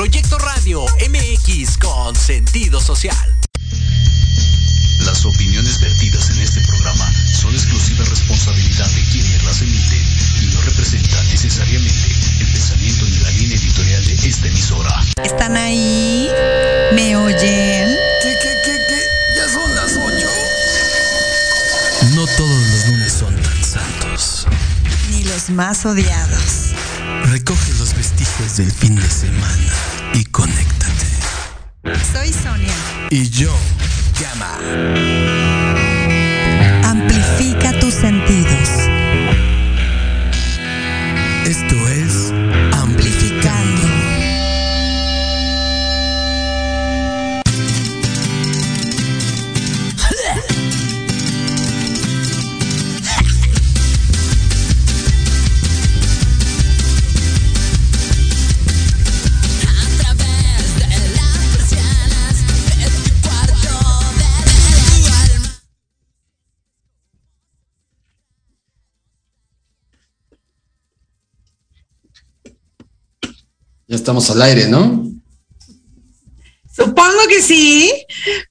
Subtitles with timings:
[0.00, 3.14] Proyecto Radio MX con sentido social.
[5.00, 10.02] Las opiniones vertidas en este programa son exclusiva responsabilidad de quienes las emiten
[10.40, 12.08] y no representan necesariamente
[12.40, 15.04] el pensamiento ni la línea editorial de esta emisora.
[15.22, 16.30] ¿Están ahí?
[16.94, 17.94] ¿Me oyen?
[18.22, 19.36] ¿Qué, qué, qué, qué?
[19.36, 20.30] Ya son las ocho.
[22.14, 24.46] No todos los lunes son tan santos.
[25.10, 26.70] Ni los más odiados.
[27.24, 29.89] Recoge los vestigios del fin de semana
[33.12, 33.50] Y yo,
[34.20, 35.09] Llama.
[74.00, 75.04] Estamos al aire, ¿no?
[76.74, 77.92] Supongo que sí.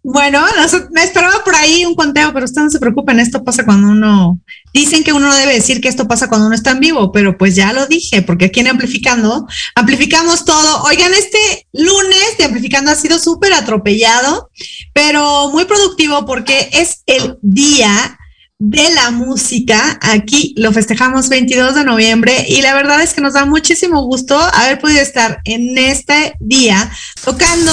[0.04, 0.46] Bueno,
[0.92, 4.40] me esperaba por ahí un conteo, pero ustedes no se preocupen, esto pasa cuando uno...
[4.72, 7.40] Dicen que uno no debe decir que esto pasa cuando uno está en vivo, pero
[7.40, 10.84] pues ya lo dije, porque aquí en Amplificando, amplificamos todo.
[10.84, 14.52] Oigan, este lunes de Amplificando ha sido súper atropellado,
[14.94, 18.19] pero muy productivo porque es el día
[18.62, 19.98] de la música.
[20.02, 24.38] Aquí lo festejamos 22 de noviembre y la verdad es que nos da muchísimo gusto
[24.38, 26.92] haber podido estar en este día
[27.24, 27.72] tocando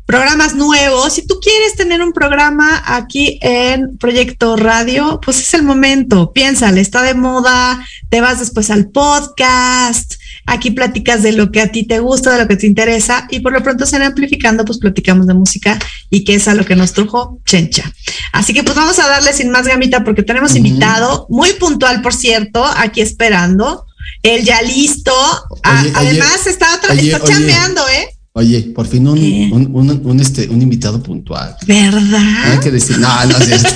[0.06, 1.13] programas nuevos.
[1.13, 6.31] Si tú quieres tener un programa aquí en Proyecto Radio, pues es el momento.
[6.31, 10.16] Piénsale, está de moda, te vas después al podcast,
[10.46, 13.40] aquí platicas de lo que a ti te gusta, de lo que te interesa, y
[13.40, 15.80] por lo pronto en Amplificando, pues platicamos de música
[16.10, 17.92] y que es a lo que nos trujo Chencha.
[18.31, 22.13] Así que pues vamos a darle sin más gamita porque tenemos invitado, muy puntual, por
[22.13, 23.86] cierto, aquí esperando.
[24.22, 25.12] Él ya listo.
[25.50, 27.34] Oye, además, está, tra- oye, está oye.
[27.34, 28.14] chambeando, ¿eh?
[28.38, 31.56] Oye, por fin un, un, un, un, este, un invitado puntual.
[31.66, 32.52] ¿Verdad?
[32.52, 33.70] Hay que decir, no, no es cierto.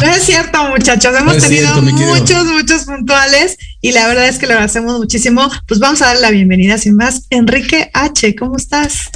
[0.00, 1.14] No es cierto, muchachos.
[1.14, 5.46] Hemos No tenido cierto, muchos, muchos puntuales y la verdad es que lo agradecemos muchísimo.
[5.68, 7.26] Pues vamos a darle la bienvenida sin más.
[7.28, 9.10] Enrique H, ¿cómo estás?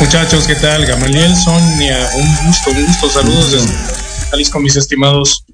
[0.00, 0.86] Muchachos, ¿qué tal?
[0.86, 3.10] Gamaliel, Sonia, un gusto, un gusto.
[3.10, 3.74] Saludos desde
[4.30, 5.44] Jalisco, mis estimados.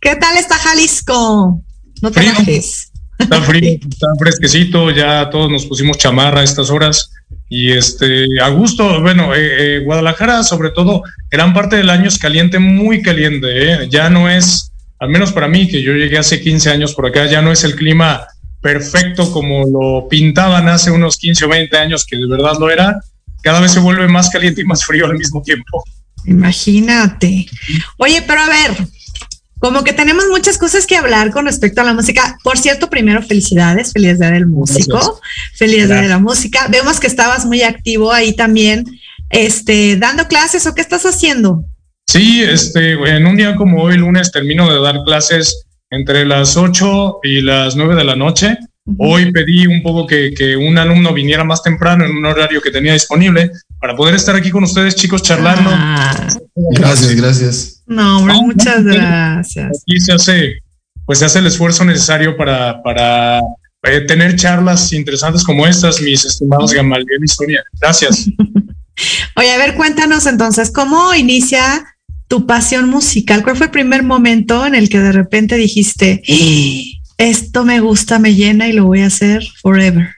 [0.00, 1.62] ¿Qué tal está Jalisco?
[2.00, 2.87] No te enojes.
[3.18, 7.10] Está frío, está fresquecito, ya todos nos pusimos chamarra a estas horas.
[7.50, 12.18] Y este, a gusto, bueno, eh, eh, Guadalajara, sobre todo, gran parte del año es
[12.18, 13.72] caliente, muy caliente.
[13.72, 13.88] ¿eh?
[13.90, 17.26] Ya no es, al menos para mí, que yo llegué hace 15 años por acá,
[17.26, 18.26] ya no es el clima
[18.60, 23.00] perfecto como lo pintaban hace unos 15 o 20 años, que de verdad lo era.
[23.42, 25.84] Cada vez se vuelve más caliente y más frío al mismo tiempo.
[26.24, 27.46] Imagínate.
[27.96, 28.88] Oye, pero a ver,
[29.58, 32.38] como que tenemos muchas cosas que hablar con respecto a la música.
[32.44, 35.20] Por cierto, primero, felicidades, feliz día del músico, Gracias.
[35.54, 36.68] feliz día de la música.
[36.68, 38.84] Vemos que estabas muy activo ahí también,
[39.30, 41.64] este, dando clases o qué estás haciendo.
[42.06, 47.20] Sí, este, en un día como hoy, lunes, termino de dar clases entre las 8
[47.22, 48.56] y las 9 de la noche.
[48.96, 52.70] Hoy pedí un poco que, que un alumno viniera más temprano en un horario que
[52.70, 55.68] tenía disponible para poder estar aquí con ustedes, chicos, charlando.
[55.70, 57.77] Ah, Gracias, gracias.
[57.88, 59.82] No, hombre, muchas gracias.
[59.82, 60.62] Aquí se hace,
[61.06, 63.40] pues se hace el esfuerzo necesario para, para
[63.84, 67.62] eh, tener charlas interesantes como estas, mis estimados Gamaliel y Sonia.
[67.80, 68.28] Gracias.
[69.36, 71.84] Oye, a ver, cuéntanos entonces, ¿cómo inicia
[72.26, 73.42] tu pasión musical?
[73.42, 78.18] ¿Cuál fue el primer momento en el que de repente dijiste, "Ah, esto me gusta,
[78.18, 80.08] me llena y lo voy a hacer forever?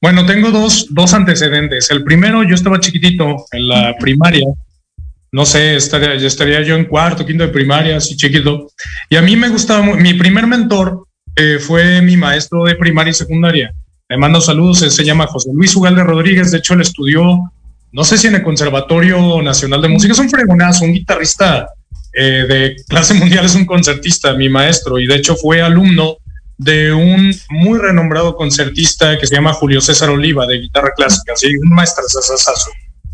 [0.00, 1.90] Bueno, tengo dos, dos antecedentes.
[1.90, 4.44] El primero, yo estaba chiquitito en la primaria.
[5.34, 8.70] No sé, estaría, estaría yo en cuarto, quinto de primaria, así chiquito.
[9.10, 13.14] Y a mí me gustaba, mi primer mentor eh, fue mi maestro de primaria y
[13.14, 13.74] secundaria.
[14.08, 16.52] Le mando saludos, se llama José Luis Ugalde Rodríguez.
[16.52, 17.52] De hecho, él estudió,
[17.90, 21.66] no sé si en el Conservatorio Nacional de Música, es un fregonazo, un guitarrista
[22.12, 25.00] eh, de clase mundial, es un concertista, mi maestro.
[25.00, 26.18] Y de hecho, fue alumno
[26.58, 31.48] de un muy renombrado concertista que se llama Julio César Oliva, de guitarra clásica, sí,
[31.56, 32.04] un maestro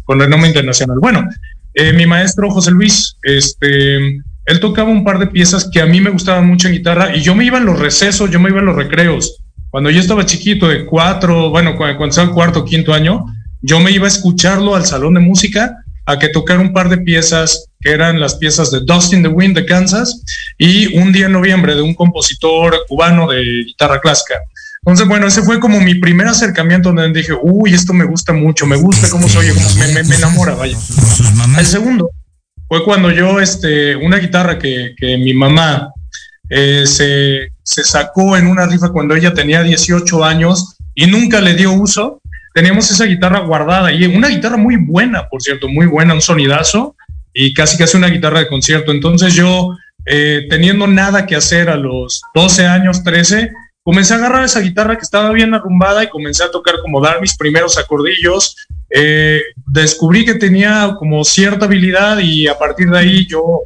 [0.05, 0.99] con renombre internacional.
[1.01, 1.27] Bueno,
[1.75, 6.01] eh, mi maestro José Luis, este, él tocaba un par de piezas que a mí
[6.01, 8.61] me gustaban mucho en guitarra y yo me iba en los recesos, yo me iba
[8.61, 9.37] en los recreos.
[9.71, 13.25] Cuando yo estaba chiquito, de cuatro, bueno, cu- cuando estaba en cuarto, quinto año,
[13.63, 16.99] yo me iba a escucharlo al salón de música a que tocara un par de
[16.99, 20.23] piezas que eran las piezas de Dust in the Wind de Kansas
[20.59, 24.41] y un día en noviembre de un compositor cubano de guitarra clásica.
[24.83, 28.67] Entonces, bueno, ese fue como mi primer acercamiento donde dije, uy, esto me gusta mucho,
[28.67, 30.79] me gusta cómo se oye, me, me, me enamora, vaya.
[31.59, 32.11] El segundo
[32.67, 35.93] fue cuando yo, este, una guitarra que, que mi mamá
[36.49, 41.55] eh, se, se sacó en una rifa cuando ella tenía 18 años y nunca le
[41.55, 42.21] dio uso.
[42.55, 46.97] Teníamos esa guitarra guardada y una guitarra muy buena, por cierto, muy buena, un sonidazo
[47.35, 48.93] y casi casi una guitarra de concierto.
[48.93, 53.51] Entonces yo, eh, teniendo nada que hacer a los 12 años, 13,
[53.91, 57.21] comencé a agarrar esa guitarra que estaba bien arrumbada y comencé a tocar como dar
[57.21, 58.55] mis primeros acordillos.
[58.89, 63.63] Eh, descubrí que tenía como cierta habilidad y a partir de ahí yo,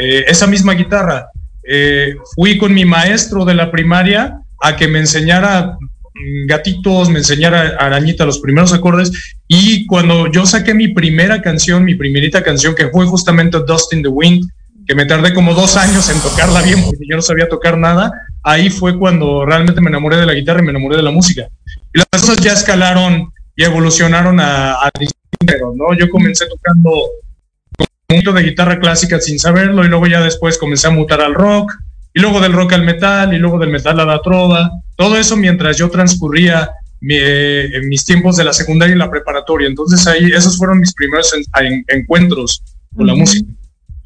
[0.00, 1.28] eh, esa misma guitarra,
[1.62, 7.20] eh, fui con mi maestro de la primaria a que me enseñara mm, gatitos, me
[7.20, 9.12] enseñara arañita los primeros acordes
[9.46, 14.02] y cuando yo saqué mi primera canción, mi primerita canción que fue justamente Dust in
[14.02, 14.42] the Wind,
[14.88, 18.10] que me tardé como dos años en tocarla bien porque yo no sabía tocar nada,
[18.42, 21.46] ahí fue cuando realmente me enamoré de la guitarra y me enamoré de la música.
[21.94, 25.92] Y las cosas ya escalaron y evolucionaron a, a distintos, ¿no?
[25.94, 26.90] Yo comencé tocando
[27.78, 31.34] un poquito de guitarra clásica sin saberlo y luego ya después comencé a mutar al
[31.34, 31.70] rock
[32.14, 34.70] y luego del rock al metal y luego del metal a la trova.
[34.96, 39.68] Todo eso mientras yo transcurría mi, eh, mis tiempos de la secundaria y la preparatoria.
[39.68, 42.62] Entonces ahí esos fueron mis primeros en- en- encuentros
[42.96, 43.46] con la música.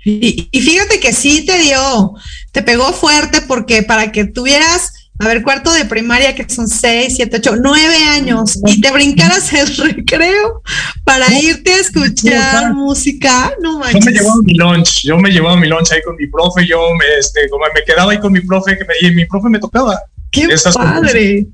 [0.05, 2.15] Y, y fíjate que sí te dio,
[2.51, 7.15] te pegó fuerte porque para que tuvieras, a ver, cuarto de primaria, que son seis,
[7.17, 10.63] siete, ocho, nueve años, y te brincaras el recreo
[11.05, 14.05] para irte a escuchar música, no Yo manches.
[14.07, 17.05] me llevaba mi lunch, yo me llevaba mi lunch ahí con mi profe, yo me,
[17.21, 20.01] este, como me quedaba ahí con mi profe que me- y mi profe me tocaba.
[20.33, 21.47] Qué esas padre.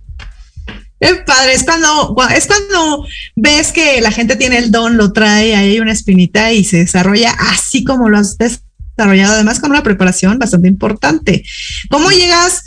[1.00, 1.54] Qué padre.
[1.54, 5.78] Es cuando, cua- es cuando ves que la gente tiene el don, lo trae, ahí
[5.80, 10.68] una espinita y se desarrolla así como lo has desarrollado, además con una preparación bastante
[10.68, 11.44] importante.
[11.90, 12.64] ¿Cómo llegas?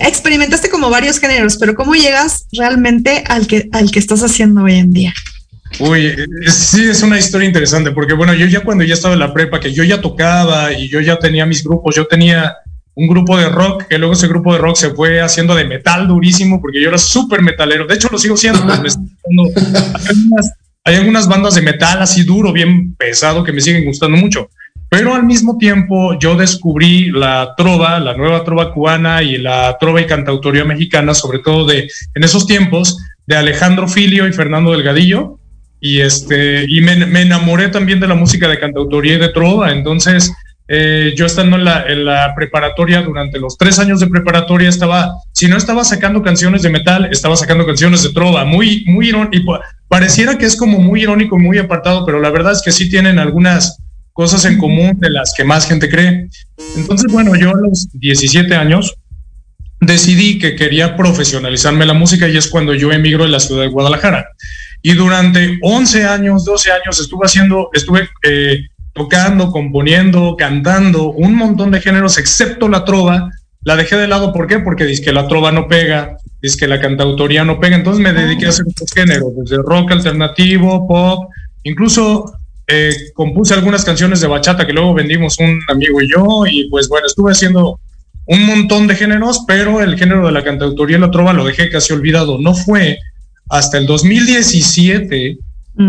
[0.00, 4.76] experimentaste como varios géneros, pero ¿cómo llegas realmente al que, al que estás haciendo hoy
[4.76, 5.12] en día?
[5.78, 6.14] Uy,
[6.50, 9.60] sí, es una historia interesante, porque bueno, yo ya cuando ya estaba en la prepa,
[9.60, 12.54] que yo ya tocaba y yo ya tenía mis grupos, yo tenía
[12.98, 16.08] un grupo de rock, que luego ese grupo de rock se fue haciendo de metal
[16.08, 19.04] durísimo, porque yo era súper metalero, de hecho lo sigo siendo, pues, me
[19.54, 20.52] hay, algunas,
[20.82, 24.50] hay algunas bandas de metal así duro, bien pesado, que me siguen gustando mucho,
[24.88, 30.00] pero al mismo tiempo yo descubrí la trova, la nueva trova cubana y la trova
[30.00, 35.38] y cantautoría mexicana, sobre todo de en esos tiempos, de Alejandro Filio y Fernando Delgadillo,
[35.80, 39.70] y este y me, me enamoré también de la música de cantautoría y de trova.
[39.70, 40.32] Entonces
[40.68, 45.14] eh, yo estando en la, en la preparatoria durante los tres años de preparatoria estaba
[45.32, 49.58] si no estaba sacando canciones de metal estaba sacando canciones de trova muy muy irónico
[49.88, 53.18] pareciera que es como muy irónico muy apartado pero la verdad es que sí tienen
[53.18, 53.78] algunas
[54.12, 56.28] cosas en común de las que más gente cree
[56.76, 58.94] entonces bueno yo a los 17 años
[59.80, 63.68] decidí que quería profesionalizarme la música y es cuando yo emigro de la ciudad de
[63.68, 64.28] Guadalajara.
[64.82, 68.60] Y durante 11 años, 12 años estuve haciendo, estuve eh,
[68.98, 73.30] tocando, componiendo, cantando un montón de géneros, excepto la trova.
[73.62, 74.58] La dejé de lado, ¿por qué?
[74.58, 77.76] Porque dice que la trova no pega, dice que la cantautoría no pega.
[77.76, 81.30] Entonces me dediqué a hacer otros géneros, desde rock alternativo, pop,
[81.62, 82.32] incluso
[82.66, 86.44] eh, compuse algunas canciones de bachata que luego vendimos un amigo y yo.
[86.46, 87.80] Y pues bueno, estuve haciendo
[88.26, 91.70] un montón de géneros, pero el género de la cantautoría y la trova lo dejé
[91.70, 92.38] casi olvidado.
[92.38, 92.98] No fue
[93.48, 95.38] hasta el 2017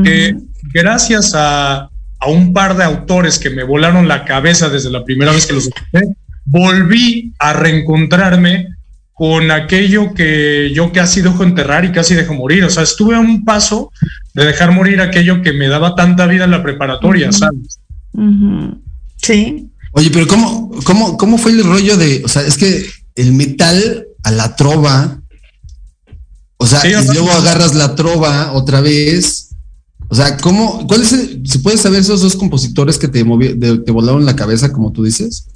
[0.04, 0.36] que
[0.72, 1.90] gracias a
[2.20, 5.54] a un par de autores que me volaron la cabeza desde la primera vez que
[5.54, 6.06] los escuché,
[6.46, 8.68] volví a reencontrarme
[9.14, 12.64] con aquello que yo casi dejo enterrar y casi dejo morir.
[12.64, 13.92] O sea, estuve a un paso
[14.34, 17.80] de dejar morir aquello que me daba tanta vida en la preparatoria, ¿sabes?
[19.22, 19.70] Sí.
[19.92, 22.86] Oye, pero ¿cómo, cómo, ¿cómo fue el rollo de, o sea, es que
[23.16, 25.20] el metal a la trova,
[26.58, 29.49] o sea, Sí, y sea- luego agarras la trova otra vez,
[30.10, 33.54] o sea, ¿cómo, cuál es, el- se puede saber esos dos compositores que te, movi-
[33.56, 35.48] de- te volaron la cabeza, como tú dices?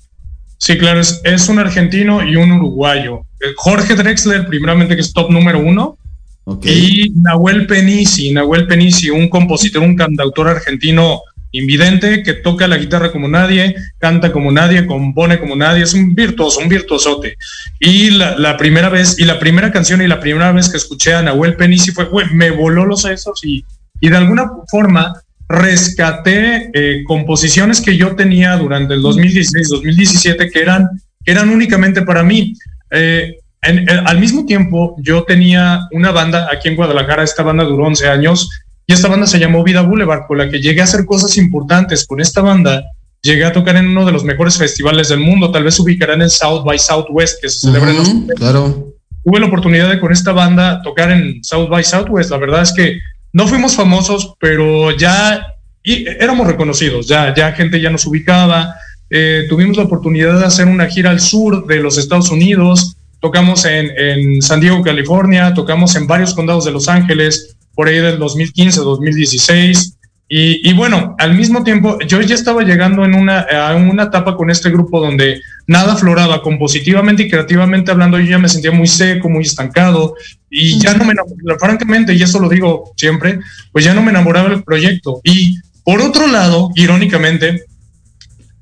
[0.57, 3.21] Sí, claro, es, es un argentino y un uruguayo.
[3.41, 5.97] Eh, Jorge Drexler, primeramente, que es top número uno,
[6.45, 6.65] Ok.
[6.67, 11.19] y Nahuel Penisi, Nahuel Penisi, un compositor, un cantautor argentino
[11.51, 16.15] invidente que toca la guitarra como nadie, canta como nadie, compone como nadie, es un
[16.15, 17.37] virtuoso, un virtuosote.
[17.79, 21.13] Y la, la primera vez, y la primera canción y la primera vez que escuché
[21.13, 23.63] a Nahuel Penisi fue, güey, me voló los sesos y,
[24.05, 25.13] y de alguna forma
[25.47, 30.89] rescaté eh, composiciones que yo tenía durante el 2016-2017 que eran,
[31.23, 32.53] que eran únicamente para mí.
[32.91, 37.63] Eh, en- en- al mismo tiempo, yo tenía una banda aquí en Guadalajara, esta banda
[37.63, 38.49] duró 11 años,
[38.85, 42.05] y esta banda se llamó Vida Boulevard, con la que llegué a hacer cosas importantes.
[42.05, 42.83] Con esta banda
[43.21, 46.29] llegué a tocar en uno de los mejores festivales del mundo, tal vez ubicarán el
[46.29, 48.89] South by Southwest, que se celebra en los claro.
[49.23, 52.31] tuve la oportunidad de con esta banda tocar en South by Southwest.
[52.31, 52.99] La verdad es que
[53.33, 55.45] no fuimos famosos, pero ya
[55.83, 58.75] éramos reconocidos, ya, ya gente ya nos ubicaba.
[59.09, 62.95] Eh, tuvimos la oportunidad de hacer una gira al sur de los Estados Unidos.
[63.19, 67.97] Tocamos en, en San Diego, California, tocamos en varios condados de Los Ángeles, por ahí
[67.97, 69.97] del 2015, 2016.
[70.35, 74.35] Y, y bueno, al mismo tiempo, yo ya estaba llegando en una, a una etapa
[74.35, 78.87] con este grupo donde nada floraba compositivamente y creativamente hablando, yo ya me sentía muy
[78.87, 80.15] seco, muy estancado
[80.49, 84.09] y ya no me enamoraba, francamente, y eso lo digo siempre, pues ya no me
[84.09, 85.21] enamoraba del proyecto.
[85.23, 87.65] Y por otro lado, irónicamente,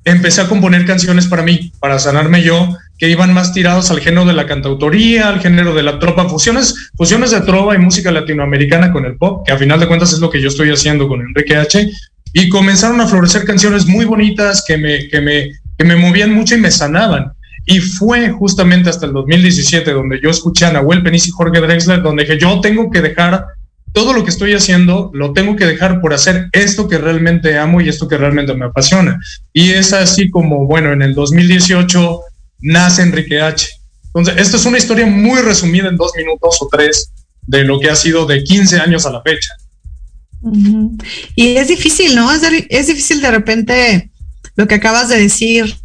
[0.03, 4.25] empecé a componer canciones para mí, para sanarme yo, que iban más tirados al género
[4.25, 8.91] de la cantautoría, al género de la tropa, fusiones, fusiones de trova y música latinoamericana
[8.91, 11.19] con el pop, que a final de cuentas es lo que yo estoy haciendo con
[11.19, 11.89] Enrique H.
[12.31, 16.53] Y comenzaron a florecer canciones muy bonitas que me, que me, que me movían mucho
[16.53, 17.33] y me sanaban.
[17.65, 22.03] Y fue justamente hasta el 2017 donde yo escuché a Nahuel Penis y Jorge Drexler,
[22.03, 23.47] donde dije, yo tengo que dejar
[23.93, 27.81] todo lo que estoy haciendo, lo tengo que dejar por hacer esto que realmente amo
[27.81, 29.19] y esto que realmente me apasiona.
[29.53, 32.21] Y es así como, bueno, en el 2018
[32.61, 33.67] nace Enrique H.
[34.05, 37.11] Entonces, esta es una historia muy resumida en dos minutos o tres
[37.47, 39.55] de lo que ha sido de 15 años a la fecha.
[41.35, 42.31] Y es difícil, ¿no?
[42.31, 44.11] Es, es difícil de repente
[44.55, 45.75] lo que acabas de decir.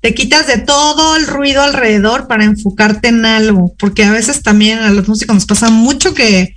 [0.00, 4.80] Te quitas de todo el ruido alrededor para enfocarte en algo, porque a veces también
[4.80, 6.54] a los músicos nos pasa mucho que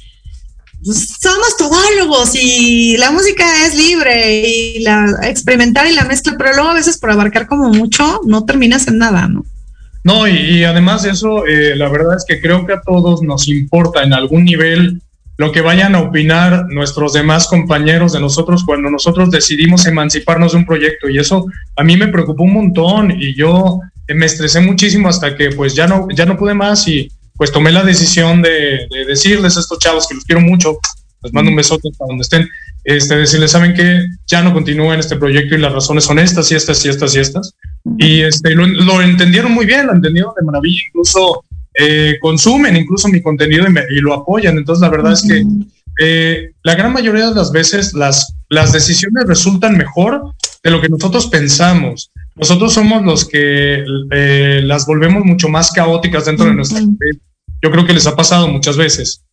[0.93, 6.69] somos todólogos y la música es libre y la experimentar y la mezcla, pero luego
[6.69, 9.45] a veces por abarcar como mucho no terminas en nada, ¿no?
[10.03, 13.21] No, y, y además de eso, eh, la verdad es que creo que a todos
[13.21, 15.01] nos importa en algún nivel
[15.37, 20.57] lo que vayan a opinar nuestros demás compañeros de nosotros cuando nosotros decidimos emanciparnos de
[20.59, 21.09] un proyecto.
[21.09, 25.35] Y eso a mí me preocupó un montón y yo eh, me estresé muchísimo hasta
[25.35, 29.05] que pues ya no, ya no pude más y pues tomé la decisión de, de
[29.07, 30.77] decirles a estos chavos que los quiero mucho,
[31.23, 32.49] les mando un besote hasta donde estén,
[32.83, 36.51] este, decirles, saben que ya no continúo en este proyecto y las razones son estas
[36.51, 37.53] y estas y estas y estas.
[37.97, 41.43] Y este, lo, lo entendieron muy bien, lo entendieron de maravilla, incluso
[41.79, 44.57] eh, consumen incluso mi contenido y, me- y lo apoyan.
[44.57, 45.43] Entonces, la verdad es que
[45.99, 50.89] eh, la gran mayoría de las veces las, las decisiones resultan mejor de lo que
[50.89, 52.11] nosotros pensamos.
[52.35, 56.79] Nosotros somos los que eh, las volvemos mucho más caóticas dentro de nuestra.
[57.61, 59.23] Yo creo que les ha pasado muchas veces.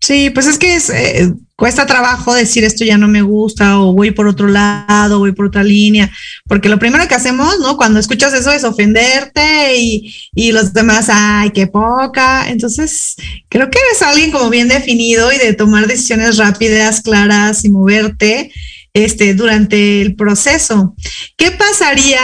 [0.00, 4.10] Sí, pues es que eh, cuesta trabajo decir esto ya no me gusta o voy
[4.10, 6.10] por otro lado, voy por otra línea,
[6.46, 7.78] porque lo primero que hacemos, ¿no?
[7.78, 12.50] Cuando escuchas eso es ofenderte y, y los demás, ay, qué poca.
[12.50, 13.16] Entonces,
[13.48, 18.52] creo que eres alguien como bien definido y de tomar decisiones rápidas, claras y moverte
[18.92, 20.94] este, durante el proceso.
[21.38, 22.20] ¿Qué pasaría?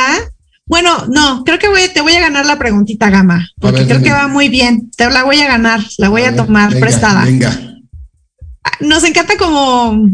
[0.71, 4.03] Bueno, no, creo que voy, te voy a ganar la preguntita, Gama, porque ver, creo
[4.03, 4.91] que va muy bien.
[4.97, 7.53] Te la voy a ganar, la voy a, ver, tomar venga, prestada Venga.
[8.81, 10.09] nos encanta como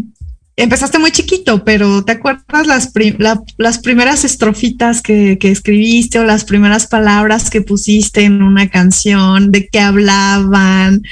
[0.58, 6.18] empezaste muy chiquito, pero ¿te acuerdas las, pri- la- las primeras estrofitas que, que escribiste
[6.18, 9.52] o las primeras palabras que pusiste en una canción?
[9.52, 11.02] ¿De qué hablaban?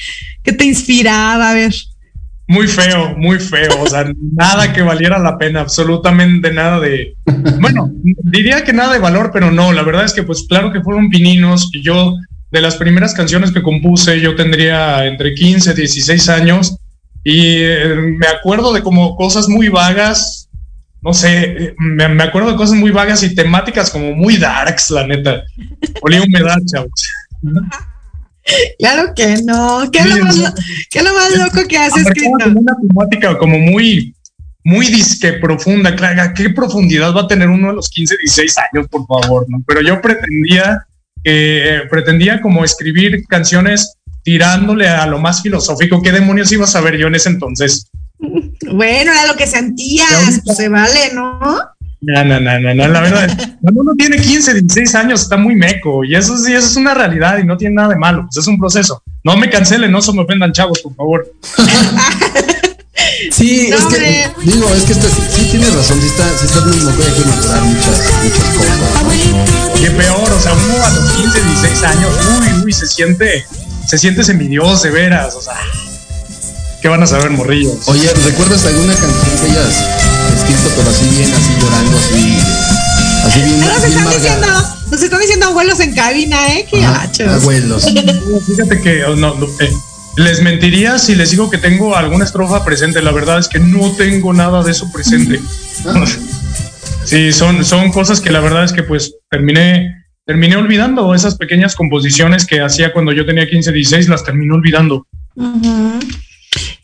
[0.42, 1.50] ¿Qué te inspiraba?
[1.50, 1.74] A ver.
[2.46, 3.82] Muy feo, muy feo.
[3.82, 7.16] O sea, nada que valiera la pena, absolutamente nada de.
[7.60, 7.90] Bueno,
[8.24, 9.72] diría que nada de valor, pero no.
[9.72, 11.70] La verdad es que, pues, claro que fueron pininos.
[11.72, 12.14] Y yo,
[12.50, 16.76] de las primeras canciones que compuse, yo tendría entre 15 y 16 años.
[17.24, 20.44] Y eh, me acuerdo de como cosas muy vagas
[21.04, 25.06] no sé, me, me acuerdo de cosas muy vagas y temáticas como muy darks, la
[25.06, 25.42] neta.
[26.00, 26.90] Olía humedad, chavos.
[28.78, 29.88] Claro que no.
[29.90, 30.54] ¿Qué es lo más,
[30.90, 32.30] qué es lo más loco que has escrito?
[32.42, 34.14] como una temática como muy,
[34.64, 35.94] muy disque profunda.
[35.96, 39.46] Claro, ¿qué profundidad va a tener uno de los 15, 16 años, por favor?
[39.48, 39.62] ¿no?
[39.66, 40.86] Pero yo pretendía,
[41.24, 46.02] eh, pretendía como escribir canciones tirándole a lo más filosófico.
[46.02, 47.90] ¿Qué demonios iba a saber yo en ese entonces?
[48.18, 50.40] Bueno, era lo que sentías.
[50.44, 51.58] Pues se vale, ¿no?
[52.06, 55.54] No, no, no, no, no, la verdad, cuando uno tiene 15, 16 años está muy
[55.54, 58.36] meco y eso sí, eso es una realidad y no tiene nada de malo, pues
[58.36, 59.02] es un proceso.
[59.22, 61.32] No me cancelen, no se me ofendan chavos, por favor.
[63.32, 64.32] Sí, No, es que, hombre.
[64.44, 68.22] digo, es que sí tienes razón, sí está, sí estás muy moco hay que muchas,
[68.22, 69.80] muchas cosas.
[69.80, 73.44] Qué peor, o sea, uno a los 15, 16 años, uy, uy, se siente,
[73.88, 75.56] se siente semidios de veras, o sea,
[76.82, 77.88] ¿qué van a saber, morrillos?
[77.88, 80.03] Oye, ¿recuerdas alguna canción que hayas
[80.34, 82.38] escrito, pero así bien, así llorando, así,
[83.26, 84.18] así bien, Nos bien están marga?
[84.18, 84.46] diciendo,
[84.90, 86.66] nos están diciendo abuelos en cabina, ¿eh?
[86.70, 87.42] Qué Ajá, gachos.
[87.42, 87.86] abuelos.
[87.94, 89.72] No, Fíjate que oh, no, no, eh,
[90.16, 93.90] les mentiría si les digo que tengo alguna estrofa presente, la verdad es que no
[93.92, 95.40] tengo nada de eso presente.
[95.86, 96.04] Ah,
[97.04, 101.74] Sí, son, son cosas que la verdad es que pues terminé, terminé olvidando esas pequeñas
[101.76, 105.06] composiciones que hacía cuando yo tenía 15, 16, las terminé olvidando.
[105.34, 105.98] Ujú.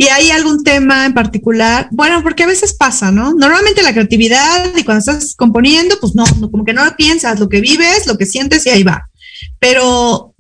[0.01, 1.89] ¿Y hay algún tema en particular?
[1.91, 3.35] Bueno, porque a veces pasa, ¿no?
[3.35, 7.51] Normalmente la creatividad y cuando estás componiendo, pues no, como que no lo piensas, lo
[7.51, 9.11] que vives, lo que sientes y ahí va.
[9.59, 10.35] Pero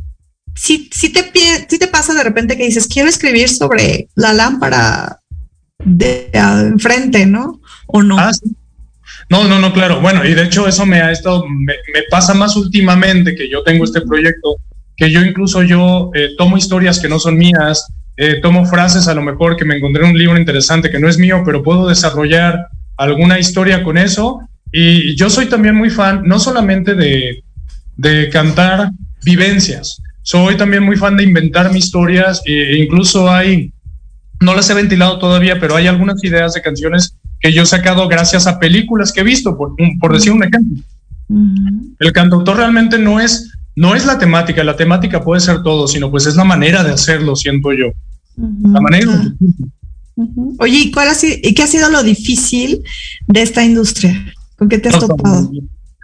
[0.54, 1.30] si, si, te,
[1.68, 5.20] si te pasa de repente que dices, quiero escribir sobre la lámpara
[5.84, 7.60] de enfrente, ¿no?
[7.86, 8.18] O no.
[8.18, 8.56] Ah, sí.
[9.28, 10.00] No, no, no, claro.
[10.00, 13.62] Bueno, y de hecho eso me ha estado, me, me pasa más últimamente que yo
[13.62, 14.56] tengo este proyecto,
[14.96, 17.84] que yo incluso yo eh, tomo historias que no son mías,
[18.16, 21.08] eh, tomo frases a lo mejor que me encontré en un libro interesante que no
[21.08, 24.40] es mío, pero puedo desarrollar alguna historia con eso.
[24.72, 27.42] Y yo soy también muy fan, no solamente de,
[27.96, 28.90] de cantar
[29.24, 33.72] vivencias, soy también muy fan de inventarme historias, e incluso hay,
[34.40, 38.06] no las he ventilado todavía, pero hay algunas ideas de canciones que yo he sacado
[38.06, 40.82] gracias a películas que he visto, por, por decir un ejemplo.
[41.28, 41.96] Ujú.
[41.98, 46.10] El cantautor realmente no es, no es la temática, la temática puede ser todo, sino
[46.10, 47.86] pues es la manera de hacerlo, siento yo.
[48.36, 49.10] La manera.
[50.58, 52.82] Oye, ¿y, cuál ha sido, ¿y qué ha sido lo difícil
[53.26, 54.34] de esta industria?
[54.58, 55.50] ¿Con qué te has topado?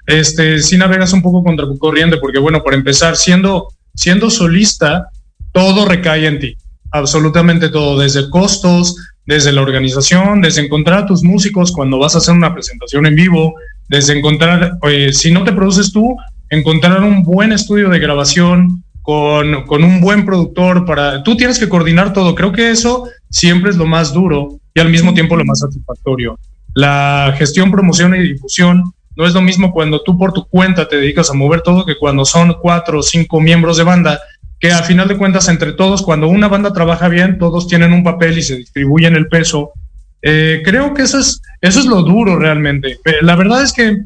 [0.07, 5.11] Este, sí navegas un poco contra corriente, porque bueno, para empezar, siendo, siendo solista,
[5.53, 6.57] todo recae en ti,
[6.93, 12.19] absolutamente todo, desde costos, desde la organización, desde encontrar a tus músicos cuando vas a
[12.19, 13.55] hacer una presentación en vivo,
[13.87, 16.17] desde encontrar, eh, si no te produces tú,
[16.51, 21.69] encontrar un buen estudio de grabación con, con un buen productor para, tú tienes que
[21.69, 25.45] coordinar todo, creo que eso siempre es lo más duro y al mismo tiempo lo
[25.45, 26.39] más satisfactorio.
[26.75, 30.97] La gestión, promoción y difusión no es lo mismo cuando tú por tu cuenta te
[30.97, 34.21] dedicas a mover todo que cuando son cuatro o cinco miembros de banda,
[34.61, 38.05] que al final de cuentas entre todos, cuando una banda trabaja bien, todos tienen un
[38.05, 39.73] papel y se distribuyen el peso.
[40.21, 42.99] Eh, creo que eso es, eso es lo duro realmente.
[43.05, 43.99] Eh, la verdad es que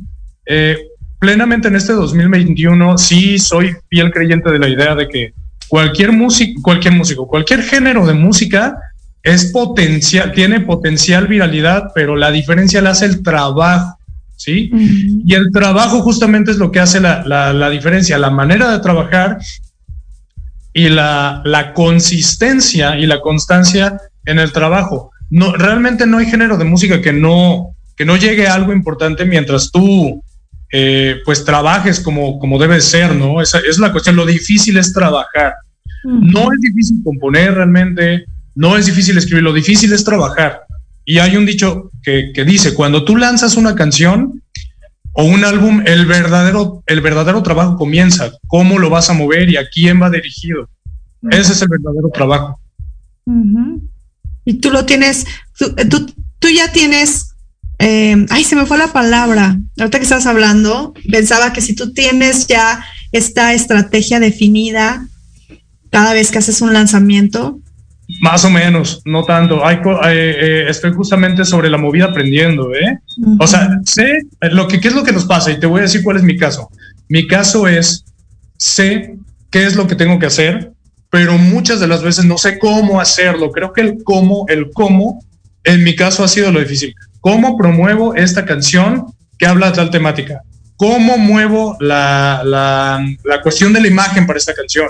[0.47, 0.77] eh,
[1.21, 5.33] plenamente en este 2021 sí soy fiel creyente de la idea de que
[5.69, 8.77] cualquier músico, cualquier músico, cualquier género de música
[9.23, 13.99] es potencial, tiene potencial viralidad, pero la diferencia la hace el trabajo,
[14.35, 14.71] ¿sí?
[15.27, 18.79] Y el trabajo justamente es lo que hace la, la, la diferencia, la manera de
[18.81, 19.39] trabajar
[20.73, 25.11] y la, la, consistencia y la constancia en el trabajo.
[25.29, 29.27] No, realmente no hay género de música que no, que no llegue a algo importante
[29.27, 30.25] mientras tú
[30.73, 33.41] eh, pues trabajes como, como debe ser, ¿no?
[33.41, 35.55] Esa es la cuestión, lo difícil es trabajar.
[36.05, 40.63] No es difícil componer realmente, no es difícil escribir, lo difícil es trabajar.
[41.05, 44.41] Y hay un dicho que, que dice, cuando tú lanzas una canción,
[45.13, 48.31] o un álbum, el verdadero, el verdadero trabajo comienza.
[48.47, 50.69] ¿Cómo lo vas a mover y a quién va dirigido?
[51.31, 52.61] Ese es el verdadero trabajo.
[54.45, 55.27] Y tú lo tienes,
[55.59, 56.07] tú, tú,
[56.39, 57.30] tú ya tienes,
[57.81, 59.57] eh, ay, se me fue la palabra.
[59.79, 65.07] Ahorita que estás hablando, pensaba que si tú tienes ya esta estrategia definida
[65.91, 67.59] cada vez que haces un lanzamiento.
[68.21, 69.65] Más o menos, no tanto.
[69.65, 72.99] Hay, eh, eh, estoy justamente sobre la movida aprendiendo, ¿eh?
[73.17, 73.45] Uh -huh.
[73.45, 75.85] O sea, sé lo que, qué es lo que nos pasa y te voy a
[75.85, 76.69] decir cuál es mi caso.
[77.09, 78.05] Mi caso es,
[78.59, 79.15] sé
[79.51, 80.73] qué es lo que tengo que hacer,
[81.09, 83.51] pero muchas de las veces no sé cómo hacerlo.
[83.53, 85.25] Creo que el cómo, el cómo,
[85.65, 86.95] en mi caso ha sido lo difícil.
[87.21, 89.07] ¿Cómo promuevo esta canción
[89.39, 90.43] que habla de tal temática?
[90.77, 94.89] ¿Cómo muevo la, la, la cuestión de la imagen para esta canción?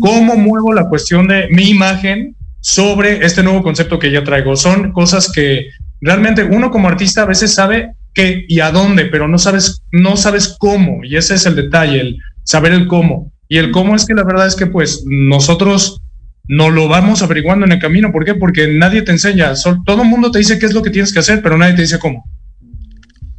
[0.00, 4.56] ¿Cómo muevo la cuestión de mi imagen sobre este nuevo concepto que ya traigo.
[4.56, 5.66] Son cosas que
[6.00, 10.16] realmente uno como artista a veces sabe qué y a dónde, pero no sabes, no
[10.16, 11.04] sabes cómo.
[11.04, 13.32] Y ese es el detalle, el saber el cómo.
[13.48, 16.00] Y el cómo es que la verdad es que pues nosotros
[16.48, 18.10] no lo vamos averiguando en el camino.
[18.12, 18.34] ¿Por qué?
[18.34, 19.54] Porque nadie te enseña.
[19.56, 21.74] Sol- todo el mundo te dice qué es lo que tienes que hacer, pero nadie
[21.74, 22.24] te dice cómo.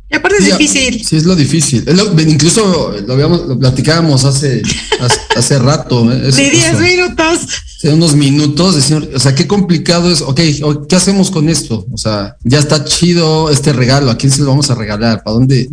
[0.09, 1.03] Y aparte es Sí, difícil.
[1.05, 1.83] Sí, es lo difícil.
[1.87, 4.61] Es lo- incluso lo, habíamos, lo platicábamos hace,
[5.01, 6.11] hace, hace rato.
[6.13, 6.29] ¿eh?
[6.29, 6.79] Es- Ni 10 eso.
[6.79, 7.39] minutos.
[7.77, 10.21] Hace unos minutos, decir, o sea, qué complicado es.
[10.21, 10.39] Ok,
[10.87, 11.85] ¿qué hacemos con esto?
[11.91, 14.11] O sea, ya está chido este regalo.
[14.11, 15.23] ¿A quién se lo vamos a regalar?
[15.23, 15.67] ¿Para dónde,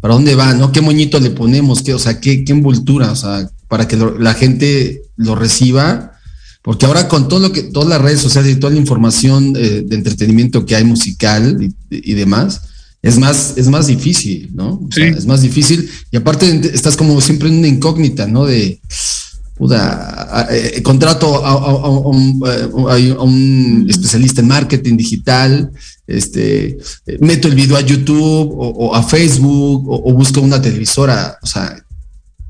[0.00, 0.54] para dónde va?
[0.54, 0.70] ¿No?
[0.72, 1.82] ¿Qué moñito le ponemos?
[1.82, 3.10] ¿Qué, o sea, qué, qué envoltura?
[3.10, 6.11] O sea, para que lo- la gente lo reciba.
[6.62, 9.82] Porque ahora con todo lo que, todas las redes sociales y toda la información eh,
[9.84, 12.60] de entretenimiento que hay musical y, y demás,
[13.02, 14.74] es más, es más difícil, ¿no?
[14.74, 15.18] O sea, Sí.
[15.18, 15.90] es más difícil.
[16.12, 18.44] Y aparte estás como siempre en una incógnita, ¿no?
[18.46, 18.80] De,
[19.56, 25.70] puta, eh, contrato a, a- a- a un, eh, a un especialista en marketing digital,
[26.06, 26.78] este,
[27.20, 28.22] meto el video a YouTube
[28.56, 31.76] o, o a Facebook o, o busco una televisora, o sea,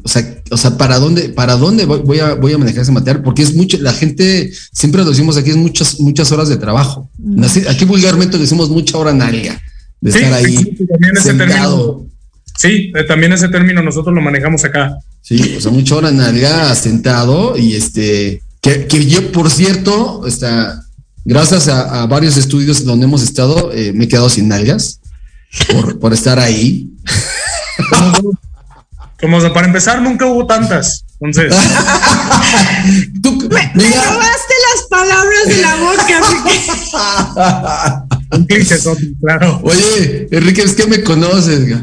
[0.05, 2.93] o sea, o sea, ¿para dónde, para dónde voy, voy a, voy a manejar ese
[2.93, 3.23] material?
[3.23, 7.11] Porque es mucho, la gente, siempre lo decimos aquí, es muchas, muchas horas de trabajo.
[7.69, 9.61] Aquí vulgarmente decimos mucha hora nalga
[10.01, 12.07] de Sí, estar ahí sí, también ese término.
[12.59, 14.97] Sí, eh, también ese término nosotros lo manejamos acá.
[15.21, 20.83] Sí, o sea, mucha hora nalga sentado y este, que, que yo, por cierto, está,
[21.25, 25.01] gracias a, a varios estudios donde hemos estado, eh, me he quedado sin nalgas
[25.73, 26.91] por, por estar ahí.
[29.23, 31.05] Como para empezar, nunca hubo tantas.
[31.21, 31.55] Entonces,
[33.23, 36.19] Tú, Me robaste las palabras de la boca.
[36.19, 36.61] Enrique.
[38.37, 38.77] un cliché,
[39.21, 39.61] claro.
[39.63, 41.61] oye, Enrique, es que me conoces.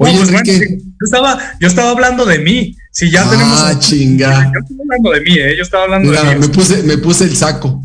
[0.00, 0.78] Oye, No, pues, Enrique.
[0.80, 2.76] yo, estaba, yo estaba hablando de mí.
[2.92, 3.80] Si ya Ah, tenemos.
[3.80, 4.44] chinga.
[4.52, 5.56] Yo estaba hablando de mí, ¿eh?
[5.56, 6.40] Yo estaba hablando Mira, de mí.
[6.40, 7.82] me puse, me puse el saco.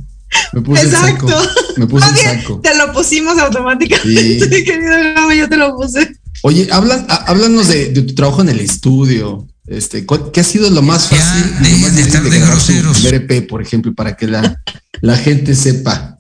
[0.54, 1.28] Me puse Exacto.
[1.28, 1.50] el saco.
[1.78, 2.60] Me puse el saco.
[2.62, 4.64] te lo pusimos automáticamente, Sí.
[4.64, 6.16] querido Gama, yo te lo puse.
[6.44, 9.48] Oye, hablan, há- háblanos de, de tu trabajo en el estudio.
[9.66, 11.52] Este, ¿cuál- ¿qué ha sido lo más fácil?
[11.72, 13.00] lo más de estar de grabar tu groseros.
[13.02, 14.62] primer EP, por ejemplo, para que la,
[15.02, 16.20] la gente sepa.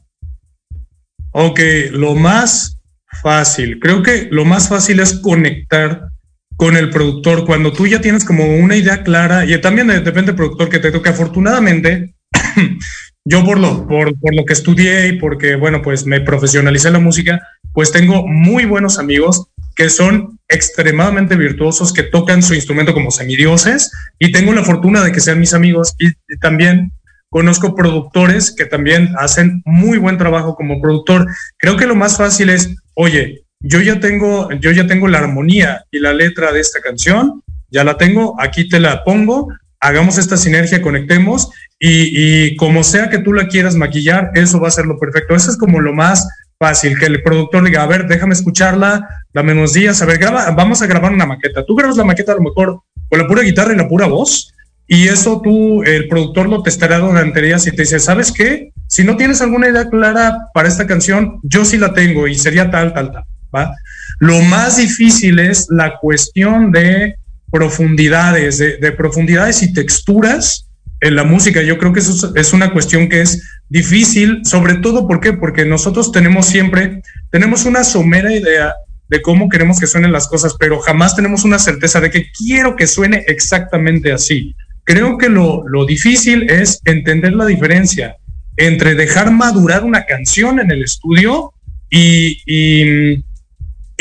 [1.31, 1.59] Ok,
[1.91, 2.77] lo más
[3.21, 3.79] fácil.
[3.79, 6.07] Creo que lo más fácil es conectar
[6.55, 10.27] con el productor cuando tú ya tienes como una idea clara y también de- depende
[10.27, 11.09] del productor que te toque.
[11.09, 12.15] Afortunadamente,
[13.25, 16.93] yo por lo, por, por lo que estudié y porque, bueno, pues me profesionalicé en
[16.93, 17.41] la música,
[17.73, 23.91] pues tengo muy buenos amigos que son extremadamente virtuosos, que tocan su instrumento como semidioses
[24.19, 26.91] y tengo la fortuna de que sean mis amigos y, también
[27.29, 31.27] conozco productores que también hacen muy buen trabajo como productor.
[31.57, 35.83] Creo que lo más fácil es, oye, yo ya tengo, yo ya tengo la armonía
[35.89, 39.47] y la letra de esta canción, ya la tengo, aquí te la pongo,
[39.79, 44.67] hagamos esta sinergia, conectemos y, y como sea que tú la quieras maquillar, eso va
[44.67, 45.35] a ser lo perfecto.
[45.35, 49.53] Eso es como lo más fácil, que el productor diga, a ver, déjame escucharla, dame
[49.53, 51.65] unos días, a ver, graba, vamos a grabar una maqueta.
[51.65, 54.53] Tú grabas la maqueta a lo mejor con la pura guitarra y la pura voz,
[54.87, 58.71] y eso tú, el productor lo testará durante días y te dice, ¿sabes qué?
[58.87, 62.69] Si no tienes alguna idea clara para esta canción, yo sí la tengo y sería
[62.69, 63.23] tal, tal, tal,
[63.55, 63.75] ¿va?
[64.19, 67.15] Lo más difícil es la cuestión de
[67.51, 70.67] profundidades, de, de profundidades y texturas
[71.03, 71.61] en la música.
[71.61, 73.41] Yo creo que eso es, una cuestión que es
[73.73, 75.33] difícil, sobre todo, ¿por?
[75.33, 78.75] Porque nosotros tenemos siempre, tenemos una somera idea
[79.09, 82.75] de cómo queremos que suenen las cosas, pero jamás tenemos una certeza de que quiero
[82.75, 84.55] que suene exactamente así.
[84.83, 88.15] Creo que lo, lo difícil es entender la diferencia
[88.57, 91.51] entre dejar madurar una canción en el estudio
[91.89, 93.23] y, y,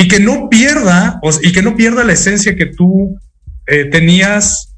[0.06, 3.18] que no pierda, y que no pierda la esencia que tú
[3.66, 4.71] eh, tenías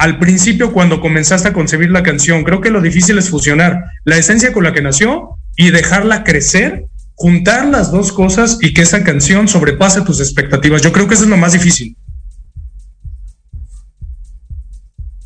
[0.00, 2.42] al principio cuando comenzaste a concebir la canción.
[2.42, 6.86] Creo que lo difícil es fusionar la esencia con la que nació y dejarla crecer,
[7.14, 10.80] juntar las dos cosas y que esa canción sobrepase tus expectativas.
[10.80, 11.98] Yo creo que eso es lo más difícil.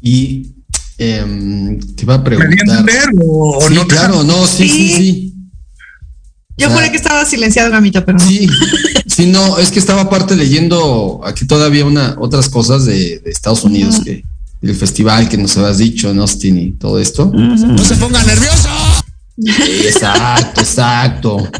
[0.00, 0.54] Y
[0.98, 3.10] em, te iba a ¿Me di a preguntar.
[3.24, 3.86] o, o Sí, no?
[3.86, 4.94] claro, no, sí, sí, Sí.
[4.96, 5.30] sí.
[6.56, 8.24] Yo juré que estaba silenciado, Gamita, pero no.
[8.24, 8.48] Sí,
[9.06, 13.64] sí, no, es que estaba aparte leyendo aquí todavía una, otras cosas de, de Estados
[13.64, 14.24] Unidos, que
[14.64, 17.30] el festival que nos habías dicho en Austin y todo esto.
[17.34, 18.68] No se ponga nervioso.
[19.36, 21.50] Exacto, exacto.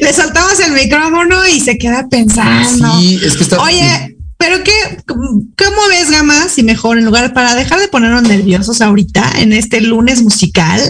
[0.00, 2.98] Le soltamos el micrófono y se queda pensando.
[2.98, 3.60] Sí, es que está.
[3.62, 4.72] Oye, pero qué,
[5.06, 6.48] ¿cómo ves, Gama?
[6.48, 10.80] Si mejor, en lugar para dejar de ponernos nerviosos ahorita, en este lunes musical,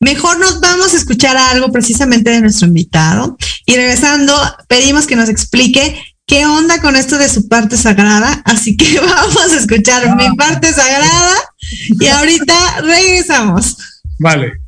[0.00, 3.36] mejor nos vamos a escuchar algo precisamente de nuestro invitado.
[3.66, 4.34] Y regresando,
[4.66, 5.96] pedimos que nos explique
[6.28, 8.42] qué onda con esto de su parte sagrada.
[8.44, 11.34] Así que vamos a escuchar mi parte sagrada
[11.98, 13.76] y ahorita regresamos.
[14.20, 14.67] Vale.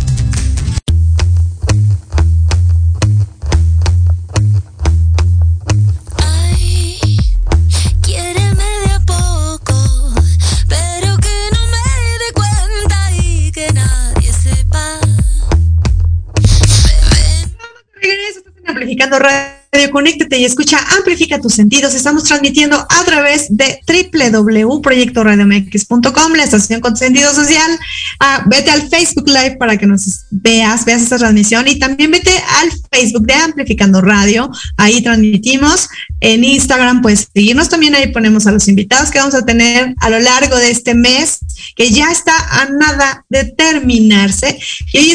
[19.19, 21.93] Radio, conéctate y escucha Amplifica tus sentidos.
[21.93, 27.71] Estamos transmitiendo a través de www.proyectoradiomx.com, la estación con sentido social.
[28.19, 32.31] Ah, vete al Facebook Live para que nos veas, veas esta transmisión y también vete
[32.61, 34.51] al Facebook de Amplificando Radio.
[34.77, 35.89] Ahí transmitimos.
[36.19, 37.95] En Instagram, pues seguirnos también.
[37.95, 41.39] Ahí ponemos a los invitados que vamos a tener a lo largo de este mes,
[41.75, 44.59] que ya está a nada de terminarse.
[44.93, 45.11] Y hoy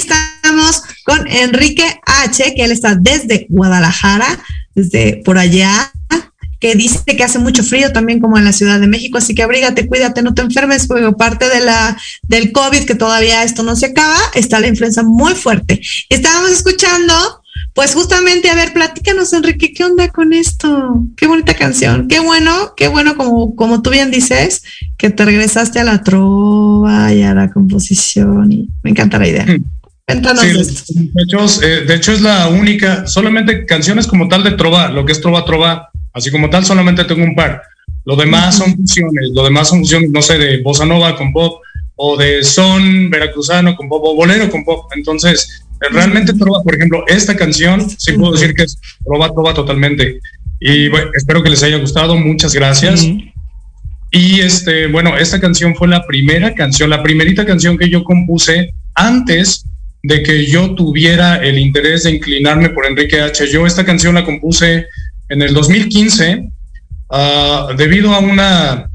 [0.47, 4.27] estamos con Enrique H., que él está desde Guadalajara,
[4.75, 5.93] desde por allá,
[6.61, 9.43] que dice que hace mucho frío también como en la Ciudad de México, así que
[9.43, 13.77] abrígate, cuídate, no te enfermes, porque aparte de la, del COVID, que todavía esto no
[13.77, 15.81] se acaba, está la influenza muy fuerte.
[16.09, 17.43] Estábamos escuchando,
[17.75, 21.05] pues justamente, a ver, platícanos, Enrique, ¿qué onda con esto?
[21.17, 24.63] Qué bonita canción, qué bueno, qué bueno, como, como tú bien dices,
[24.97, 29.47] que te regresaste a la trova y a la composición, y me encanta la idea.
[30.07, 30.93] Cuéntanos Sí, esto.
[30.95, 35.13] muchachos, eh, de hecho es la única, solamente canciones como tal de trova, lo que
[35.13, 37.63] es trova trova, así como tal solamente tengo un par.
[38.05, 41.61] Lo demás son fusiones, lo demás son fusiones, no sé, de bossa nova con pop
[41.97, 44.89] o de son veracruzano con pop o bolero con pop.
[44.95, 49.55] Entonces, eh, realmente trova, por ejemplo, esta canción, sí puedo decir que es trova trova
[49.55, 50.21] totalmente.
[50.61, 53.05] Y bueno, espero que les haya gustado, muchas gracias.
[54.13, 58.71] Y este, bueno, esta canción fue la primera canción, la primerita canción que yo compuse
[58.95, 59.66] antes
[60.07, 63.49] de que yo tuviera el interés de inclinarme por Enrique H.
[63.51, 64.87] Yo esta canción la compuse
[65.29, 66.49] en el 2015
[67.11, 68.89] ah, debido a una,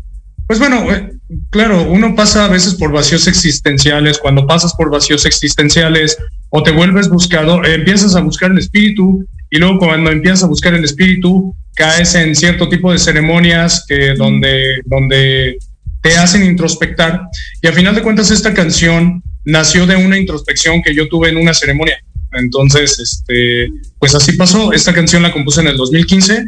[0.47, 1.11] pues bueno, eh,
[1.49, 6.17] claro, uno pasa a veces por vacíos existenciales, cuando pasas por vacíos existenciales
[6.49, 10.47] o te vuelves buscador, eh, empiezas a buscar el espíritu y luego cuando empiezas a
[10.47, 15.57] buscar el espíritu caes en cierto tipo de ceremonias que donde, donde
[16.01, 17.21] te hacen introspectar.
[17.61, 21.37] Y a final de cuentas esta canción nació de una introspección que yo tuve en
[21.37, 21.97] una ceremonia.
[22.33, 24.71] Entonces, este, pues así pasó.
[24.73, 26.45] Esta canción la compuse en el 2015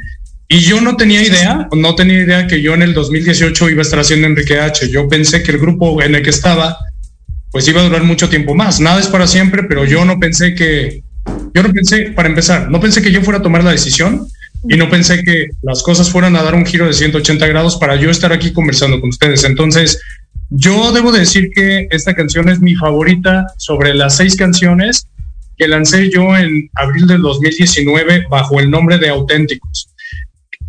[0.48, 3.82] y yo no tenía idea, no tenía idea que yo en el 2018 iba a
[3.82, 4.90] estar haciendo Enrique H.
[4.90, 6.78] Yo pensé que el grupo en el que estaba,
[7.52, 8.80] pues iba a durar mucho tiempo más.
[8.80, 11.04] Nada es para siempre, pero yo no pensé que,
[11.54, 14.28] yo no pensé, para empezar, no pensé que yo fuera a tomar la decisión
[14.70, 17.96] y no pensé que las cosas fueran a dar un giro de 180 grados para
[17.96, 19.44] yo estar aquí conversando con ustedes.
[19.44, 20.00] Entonces,
[20.50, 25.08] yo debo decir que esta canción es mi favorita sobre las seis canciones
[25.58, 29.90] que lancé yo en abril del 2019 bajo el nombre de Auténticos,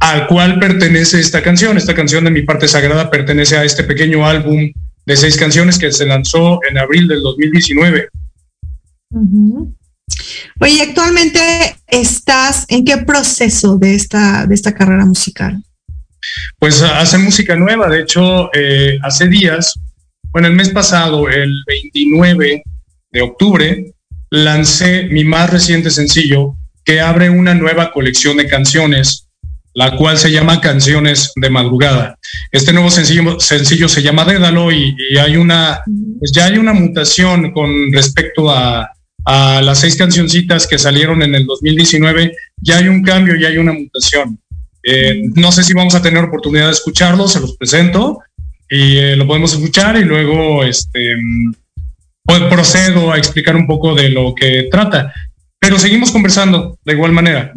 [0.00, 1.76] al cual pertenece esta canción.
[1.76, 4.72] Esta canción de mi parte sagrada pertenece a este pequeño álbum
[5.06, 8.08] de seis canciones que se lanzó en abril del 2019.
[9.10, 9.74] Ujú.
[10.60, 11.40] Oye, actualmente
[11.86, 15.62] estás en qué proceso de esta, de esta carrera musical?
[16.58, 19.74] Pues hace música nueva, de hecho, eh, hace días,
[20.30, 22.62] bueno, el mes pasado, el 29
[23.12, 23.92] de octubre,
[24.30, 29.28] lancé mi más reciente sencillo que abre una nueva colección de canciones,
[29.74, 32.18] la cual se llama Canciones de Madrugada.
[32.52, 35.82] Este nuevo sencillo, sencillo se llama Dédalo y, y hay una,
[36.18, 38.88] pues ya hay una mutación con respecto a,
[39.24, 43.58] a las seis cancioncitas que salieron en el 2019, ya hay un cambio, ya hay
[43.58, 44.38] una mutación.
[44.84, 48.20] Eh, no sé si vamos a tener oportunidad de escucharlo, se los presento
[48.68, 51.16] y eh, lo podemos escuchar y luego este,
[52.22, 55.12] pues procedo a explicar un poco de lo que trata.
[55.58, 57.52] Pero seguimos conversando de igual manera.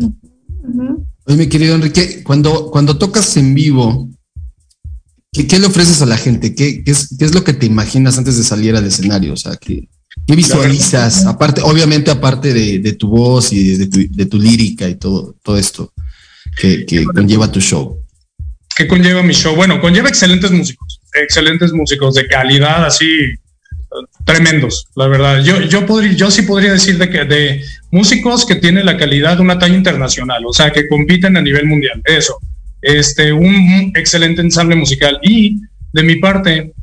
[1.25, 4.09] Oye, mi querido Enrique, cuando, tocas en vivo,
[5.33, 6.55] ¿qué, le ofreces a la gente?
[6.55, 9.33] ¿Qué, es, lo que te imaginas antes de salir al escenario?
[9.33, 9.89] O sea, ¿qué,
[10.27, 11.25] visualizas?
[11.25, 15.91] Aparte, obviamente, aparte de, tu voz y de tu, de tu lírica y todo esto
[16.55, 17.99] que, que conlleva tu show.
[18.75, 19.55] ¿Qué conlleva mi show?
[19.55, 23.07] Bueno, conlleva excelentes músicos, excelentes músicos de calidad así
[24.25, 25.43] tremendos, la verdad.
[25.43, 29.37] Yo, yo, podría, yo sí podría decir de que de músicos que tienen la calidad
[29.37, 32.01] de una talla internacional, o sea, que compiten a nivel mundial.
[32.05, 32.37] Eso,
[32.81, 35.19] este, un excelente ensamble musical.
[35.23, 35.61] Y
[35.93, 36.73] de mi parte,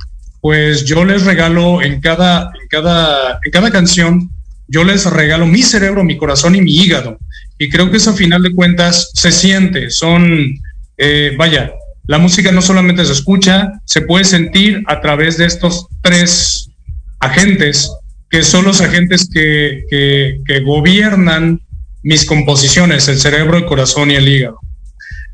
[0.40, 4.30] pues yo les regalo en cada, en cada, en cada canción,
[4.66, 7.18] yo les regalo mi cerebro, mi corazón y mi hígado.
[7.58, 10.60] Y creo que eso a final de cuentas se siente, son,
[10.98, 11.72] eh, vaya,
[12.06, 16.68] la música no solamente se escucha, se puede sentir a través de estos tres
[17.20, 17.90] agentes,
[18.28, 21.60] que son los agentes que, que, que gobiernan
[22.02, 24.58] mis composiciones, el cerebro, el corazón y el hígado.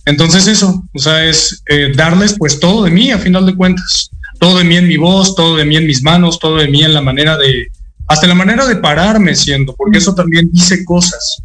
[0.06, 4.10] Entonces eso, o sea, es eh, darles pues todo de mí a final de cuentas,
[4.38, 6.82] todo de mí en mi voz, todo de mí en mis manos, todo de mí
[6.82, 7.68] en la manera de,
[8.06, 11.42] hasta la manera de pararme siendo, porque eso también dice cosas.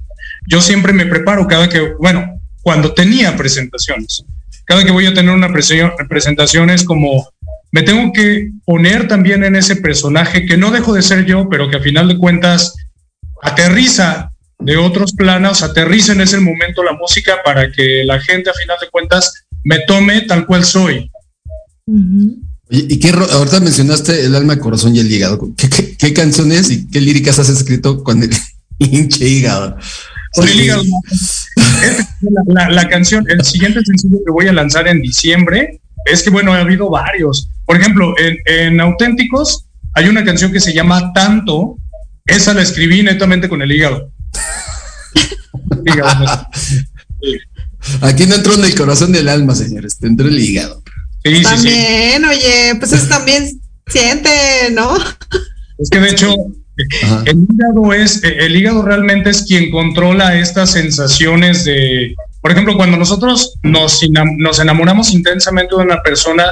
[0.48, 4.24] Yo siempre me preparo cada que, bueno, cuando tenía presentaciones,
[4.66, 7.30] cada que voy a tener una presentación es como,
[7.72, 11.70] me tengo que poner también en ese personaje que no dejo de ser yo, pero
[11.70, 12.74] que a final de cuentas
[13.42, 18.54] aterriza de otros planos, aterriza en ese momento la música para que la gente a
[18.54, 21.12] final de cuentas me tome tal cual soy.
[22.70, 25.40] ¿Y qué ahorita mencionaste el alma, corazón y el hígado?
[25.56, 28.32] ¿Qué, canciones y qué líricas has escrito con el
[28.80, 29.78] hinche hígado?
[30.36, 30.84] Con el hígado.
[32.48, 36.54] La, la, canción, el siguiente sencillo que voy a lanzar en diciembre es que, bueno,
[36.54, 37.50] ha habido varios.
[37.66, 41.78] Por ejemplo, en, en Auténticos hay una canción que se llama Tanto.
[42.26, 44.12] Esa la escribí netamente con el hígado.
[48.02, 50.82] Aquí no entró en el corazón del alma, señores, entró el hígado.
[51.44, 54.30] también, oye, pues eso también siente,
[54.74, 54.96] ¿no?
[55.78, 56.34] Es que de hecho,
[56.78, 62.98] el hígado es, el hígado realmente es quien controla estas sensaciones de, por ejemplo, cuando
[62.98, 64.02] nosotros nos,
[64.38, 66.46] nos enamoramos intensamente de una persona,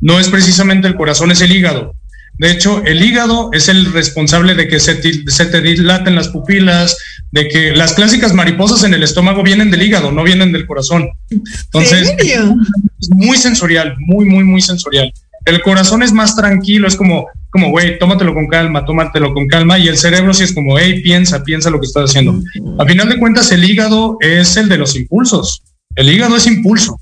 [0.00, 1.94] no es precisamente el corazón, es el hígado.
[2.38, 6.96] De hecho, el hígado es el responsable de que se, se, te dilaten las pupilas,
[7.30, 11.10] de que las clásicas mariposas en el estómago vienen del hígado, no vienen del corazón.
[11.30, 15.12] Entonces, es muy sensorial, muy, muy, muy sensorial.
[15.44, 19.78] El corazón es más tranquilo, es como, como, güey, tómatelo con calma, tómatelo con calma.
[19.78, 22.40] Y el cerebro sí es como, hey, piensa, piensa lo que estás haciendo.
[22.78, 25.62] A final de cuentas, el hígado es el de los impulsos.
[25.94, 27.00] El hígado es impulso.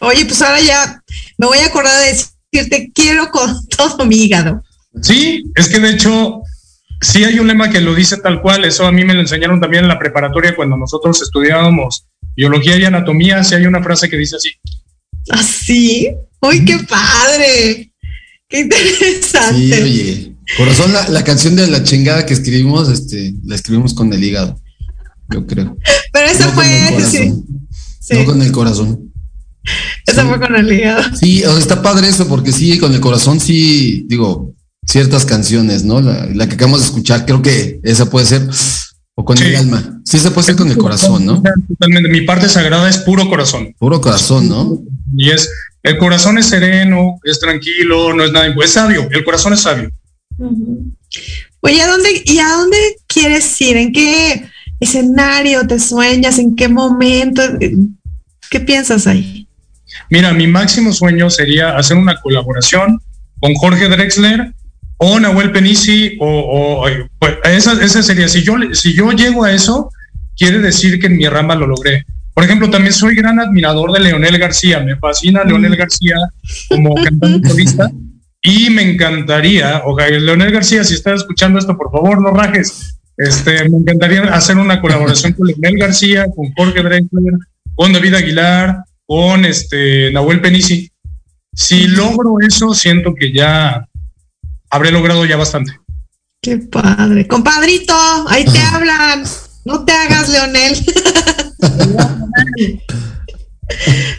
[0.00, 1.02] Oye, pues ahora ya
[1.38, 4.62] me voy a acordar de decir te quiero con todo mi hígado.
[5.02, 6.40] Sí, es que de hecho,
[7.00, 9.60] sí hay un lema que lo dice tal cual, eso a mí me lo enseñaron
[9.60, 14.16] también en la preparatoria cuando nosotros estudiábamos biología y anatomía, sí hay una frase que
[14.16, 14.50] dice así.
[15.30, 16.08] ¿Así?
[16.08, 17.92] ¿Ah, ¡Uy, qué padre!
[18.48, 19.76] ¡Qué interesante!
[19.76, 24.12] Sí, oye, corazón, la, la canción de la chingada que escribimos, este, la escribimos con
[24.12, 24.60] el hígado,
[25.30, 25.76] yo creo.
[26.12, 26.66] Pero esa fue,
[27.10, 27.32] sí.
[28.10, 29.12] No con el corazón.
[30.06, 31.02] Esa fue con el hígado.
[31.16, 34.54] Sí, está padre eso, porque sí, con el corazón sí, digo,
[34.86, 36.00] ciertas canciones, ¿no?
[36.00, 38.48] La, que acabamos de escuchar, creo que esa puede ser,
[39.16, 40.00] o con el alma.
[40.04, 41.42] Sí, esa puede ser con el corazón, ¿no?
[41.68, 42.08] Totalmente.
[42.08, 43.74] Mi parte sagrada es puro corazón.
[43.78, 44.80] Puro corazón, ¿no?
[45.16, 45.50] Y es,
[45.82, 49.90] el corazón es sereno, es tranquilo, no es nada, es sabio, el corazón es sabio.
[51.60, 53.76] Oye, ¿a dónde, ¿y a dónde quieres ir?
[53.76, 54.48] ¿En qué
[54.78, 56.38] escenario te sueñas?
[56.38, 57.42] ¿En qué momento?
[58.50, 59.48] ¿Qué piensas ahí?
[60.10, 63.00] Mira, mi máximo sueño sería hacer una colaboración
[63.40, 64.52] con Jorge Drexler
[64.98, 66.86] o Nahuel Penisi o,
[67.18, 69.90] pues, esa, sería, si yo, si yo llego a eso,
[70.36, 72.04] quiere decir que en mi rama lo logré.
[72.36, 75.76] Por ejemplo, también soy gran admirador de Leonel García, me fascina Leonel mm.
[75.76, 76.16] García
[76.68, 77.90] como cantante solista
[78.42, 82.98] y me encantaría, ojalá, Leonel García, si estás escuchando esto, por favor, no rajes.
[83.16, 87.32] Este, me encantaría hacer una colaboración con Leonel García, con Jorge Drexler,
[87.74, 90.92] con David Aguilar, con este Nahuel Penisi.
[91.54, 93.88] Si logro eso, siento que ya
[94.68, 95.72] habré logrado ya bastante.
[96.42, 97.26] Qué padre.
[97.26, 97.94] Compadrito,
[98.28, 99.24] ahí te hablan.
[99.66, 100.72] No te hagas, Leonel.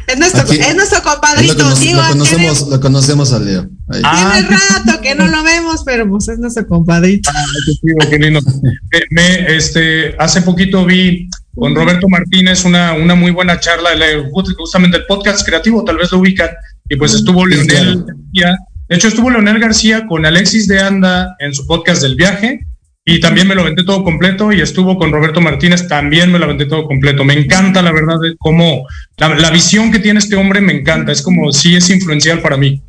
[0.08, 1.54] es, nuestro, es nuestro compadrito.
[1.54, 1.64] Lo,
[2.10, 3.70] conocemos, lo conocemos a Leo.
[3.90, 7.30] Tiene ah, rato que no lo vemos, pero pues es nuestro compadrito.
[7.34, 7.46] Ah,
[8.10, 8.42] qué lindo.
[9.12, 13.92] me, este, hace poquito vi con Roberto Martínez una, una muy buena charla,
[14.58, 16.50] justamente el podcast creativo, tal vez lo ubican,
[16.90, 21.56] y pues estuvo Leonel García, de hecho estuvo Leonel García con Alexis de Anda en
[21.56, 22.67] su podcast del viaje,
[23.10, 26.44] y también me lo aventé todo completo, y estuvo con Roberto Martínez, también me lo
[26.44, 27.24] aventé todo completo.
[27.24, 28.86] Me encanta, la verdad, cómo
[29.16, 32.82] la, visión que tiene este hombre me encanta, es como si es influencial para mí.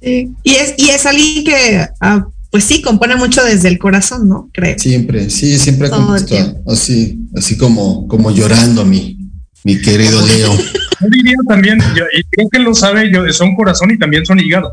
[0.00, 1.86] Sí, y es, y es alguien que...
[2.00, 4.48] Ah, pues sí, compone mucho desde el corazón, ¿no?
[4.50, 4.78] Creo.
[4.78, 6.36] Siempre, sí, siempre ha compuesto
[6.66, 9.18] así, así como, como llorando mi,
[9.64, 10.56] mi querido Leo.
[10.56, 11.78] Yo diría también,
[12.16, 14.72] y creo que lo sabe, yo, son corazón y también son hígado.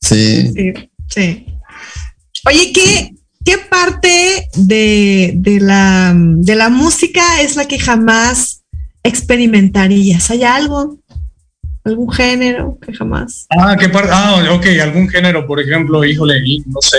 [0.00, 0.52] Sí.
[0.52, 0.72] Sí,
[1.08, 1.46] sí.
[2.44, 3.12] Oye, ¿qué,
[3.44, 8.62] qué parte de, de, la, de la música es la que jamás
[9.02, 10.30] experimentarías?
[10.30, 10.98] ¿Hay algo?
[11.84, 13.46] algún género que jamás.
[13.50, 14.10] Ah, qué parte.
[14.12, 16.34] Ah, ok, algún género, por ejemplo, híjole,
[16.66, 16.98] no sé.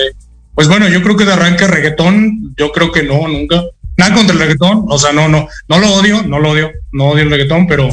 [0.56, 3.64] Pues bueno, yo creo que de arranque reggaetón, yo creo que no, nunca.
[3.96, 7.10] Nada contra el reggaetón, o sea, no, no, no lo odio, no lo odio, no
[7.10, 7.90] odio el reggaetón, pero,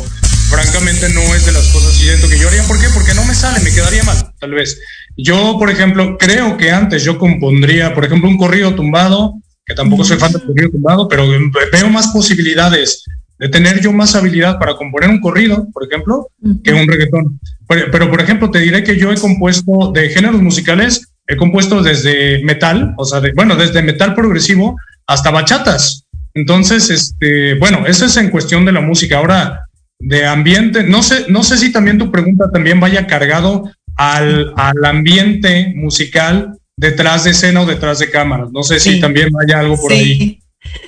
[0.50, 2.64] francamente no es de las cosas que siento que yo haría.
[2.64, 2.88] ¿Por qué?
[2.92, 4.78] Porque no me sale, me quedaría mal, tal vez.
[5.22, 10.04] Yo, por ejemplo, creo que antes yo compondría, por ejemplo, un corrido tumbado, que tampoco
[10.04, 11.26] soy fan del corrido tumbado, pero
[11.72, 13.04] veo más posibilidades
[13.38, 16.28] de tener yo más habilidad para componer un corrido, por ejemplo,
[16.62, 17.40] que un reggaetón.
[17.66, 21.82] Pero, pero, por ejemplo, te diré que yo he compuesto de géneros musicales, he compuesto
[21.82, 26.04] desde metal, o sea, de, bueno, desde metal progresivo hasta bachatas.
[26.34, 29.18] Entonces, este, bueno, eso es en cuestión de la música.
[29.18, 29.64] Ahora,
[30.00, 33.70] de ambiente, no sé, no sé si también tu pregunta también vaya cargado
[34.00, 38.50] al, al ambiente musical detrás de escena o detrás de cámaras.
[38.50, 40.40] No sé si también vaya algo por ahí.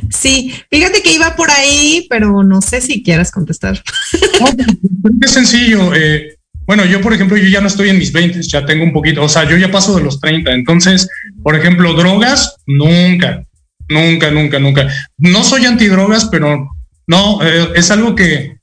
[0.09, 3.83] Sí, fíjate que iba por ahí, pero no sé si quieras contestar.
[5.21, 5.95] es sencillo.
[5.95, 8.95] Eh, bueno, yo, por ejemplo, yo ya no estoy en mis 20, ya tengo un
[8.95, 10.51] poquito, o sea, yo ya paso de los 30.
[10.53, 11.07] Entonces,
[11.43, 13.45] por ejemplo, drogas, nunca.
[13.91, 14.89] Nunca, nunca, nunca.
[15.19, 16.71] No soy antidrogas, pero
[17.07, 18.57] no, eh, es algo que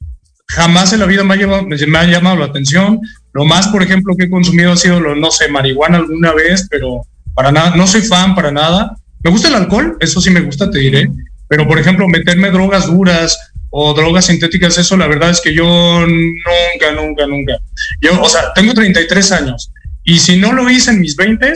[0.49, 2.99] jamás en la vida me ha, llamado la atención.
[3.33, 6.67] Lo más, por ejemplo, que he consumido ha sido, lo, no sé, marihuana alguna vez,
[6.69, 8.97] pero para nada, no soy fan para nada.
[9.23, 11.09] Me gusta el alcohol, eso sí me gusta, te diré,
[11.47, 13.37] pero por ejemplo, meterme drogas duras
[13.69, 15.65] o drogas sintéticas, eso la verdad es que yo
[16.07, 17.57] nunca, nunca, nunca.
[18.01, 19.71] Yo, o sea, tengo 33 años
[20.03, 21.53] y si no lo hice en mis 20,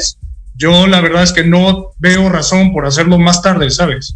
[0.56, 4.16] yo la verdad es que no veo razón por hacerlo más tarde, ¿sabes?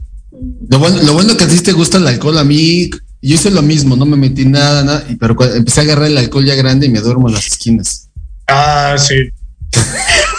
[0.69, 2.91] Lo bueno, lo bueno que a ti te gusta el alcohol, a mí,
[3.27, 6.45] yo hice lo mismo, no me metí nada, nada, pero empecé a agarrar el alcohol
[6.45, 8.09] ya grande y me duermo en las esquinas.
[8.47, 9.15] Ah, sí.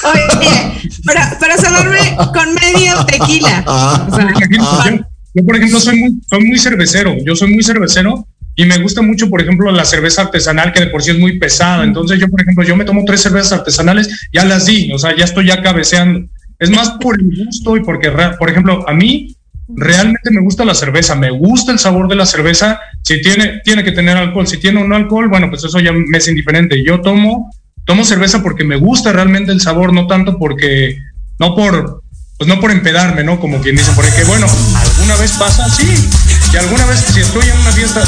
[0.04, 3.64] Oye, para, para salvarme con medio tequila.
[4.10, 8.26] O sea, yo, por ejemplo, soy muy, soy muy cervecero, yo soy muy cervecero
[8.56, 11.38] y me gusta mucho, por ejemplo, la cerveza artesanal, que de por sí es muy
[11.38, 11.84] pesada.
[11.84, 15.14] Entonces, yo, por ejemplo, yo me tomo tres cervezas artesanales, ya las di, o sea,
[15.14, 16.26] ya estoy ya cabeceando.
[16.58, 19.36] Es más por el gusto y porque, por ejemplo, a mí
[19.68, 22.80] realmente me gusta la cerveza, me gusta el sabor de la cerveza.
[23.02, 26.18] Si tiene, tiene que tener alcohol, si tiene no alcohol, bueno, pues eso ya me
[26.18, 26.82] es indiferente.
[26.84, 27.50] Yo tomo,
[27.84, 30.98] tomo cerveza porque me gusta realmente el sabor, no tanto porque,
[31.38, 32.02] no por,
[32.38, 33.40] pues no por empedarme, ¿no?
[33.40, 34.46] Como quien dice, porque bueno,
[34.76, 36.08] alguna vez pasa, sí,
[36.52, 38.02] y alguna vez si estoy en una fiesta,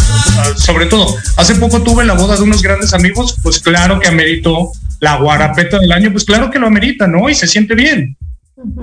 [0.57, 4.71] sobre todo, hace poco tuve la boda de unos grandes amigos, pues claro que ameritó
[5.01, 7.29] la guarapeta del año, pues claro que lo amerita, ¿no?
[7.29, 8.17] Y se siente bien.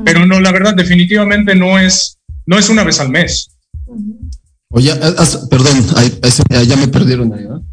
[0.03, 2.16] Pero no, la verdad, definitivamente no es,
[2.47, 3.51] no es una vez al mes.
[4.69, 4.93] Oye,
[5.49, 5.85] perdón,
[6.67, 7.63] ya me perdieron ahí, ¿no?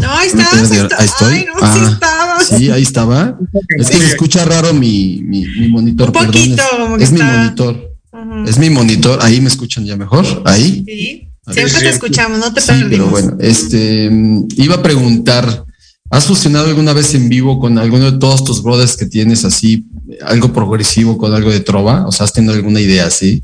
[0.00, 0.70] No, ahí estabas.
[0.70, 1.34] Ahí estoy.
[1.34, 2.46] Ay, no, sí ah, estabas.
[2.46, 3.38] Sí, ahí estaba.
[3.78, 6.08] Es que se escucha raro mi, mi, mi monitor.
[6.08, 6.62] Un poquito.
[6.70, 7.88] Perdón, es, es mi monitor.
[8.46, 10.82] Es mi monitor, ahí me escuchan ya mejor, ahí.
[10.86, 14.10] Sí, siempre te escuchamos, no te sí, Pero bueno, este,
[14.56, 15.64] iba a preguntar,
[16.10, 19.86] ¿has funcionado alguna vez en vivo con alguno de todos tus brothers que tienes así,
[20.22, 22.06] algo progresivo con algo de trova?
[22.06, 23.42] O sea, ¿has tenido alguna idea así?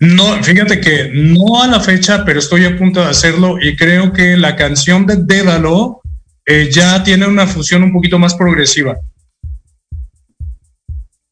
[0.00, 4.12] No, fíjate que no a la fecha, pero estoy a punto de hacerlo y creo
[4.12, 6.00] que la canción de Dédalo
[6.46, 8.96] eh, ya tiene una fusión un poquito más progresiva.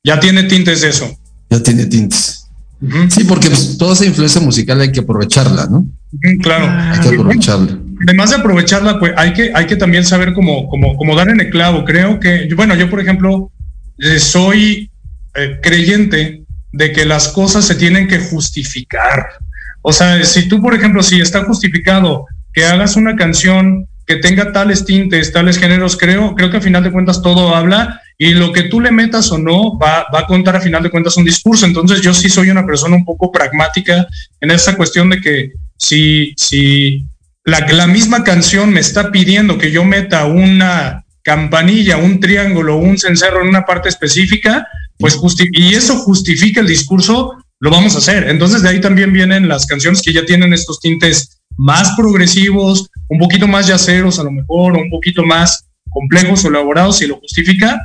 [0.05, 1.19] Ya tiene tintes de eso.
[1.51, 2.49] Ya tiene tintes.
[3.11, 5.87] Sí, porque pues, toda esa influencia musical hay que aprovecharla, ¿no?
[6.43, 6.67] claro.
[6.69, 7.79] Hay que aprovecharla.
[8.09, 11.41] Además de aprovecharla, pues hay que, hay que también saber cómo, cómo, cómo dar en
[11.41, 11.85] el clavo.
[11.85, 13.53] Creo que, bueno, yo por ejemplo,
[13.99, 14.91] eh, soy
[15.35, 16.42] eh, creyente
[16.73, 19.29] de que las cosas se tienen que justificar.
[19.83, 24.53] O sea, si tú, por ejemplo, si está justificado que hagas una canción que tenga
[24.53, 28.53] tales tintes, tales géneros, creo, creo que al final de cuentas todo habla y lo
[28.53, 31.25] que tú le metas o no va, va, a contar a final de cuentas un
[31.25, 31.67] discurso.
[31.67, 34.07] Entonces yo sí soy una persona un poco pragmática
[34.41, 37.07] en esa cuestión de que si, si
[37.45, 42.99] la, la misma canción me está pidiendo que yo meta una campanilla, un triángulo, un
[42.99, 44.67] cencerro en una parte específica,
[44.99, 45.19] pues
[45.53, 48.29] y eso justifica el discurso, lo vamos a hacer.
[48.29, 53.19] Entonces de ahí también vienen las canciones que ya tienen estos tintes más progresivos, un
[53.19, 57.81] poquito más yaceros a lo mejor, un poquito más complejos o elaborados, si lo justifica,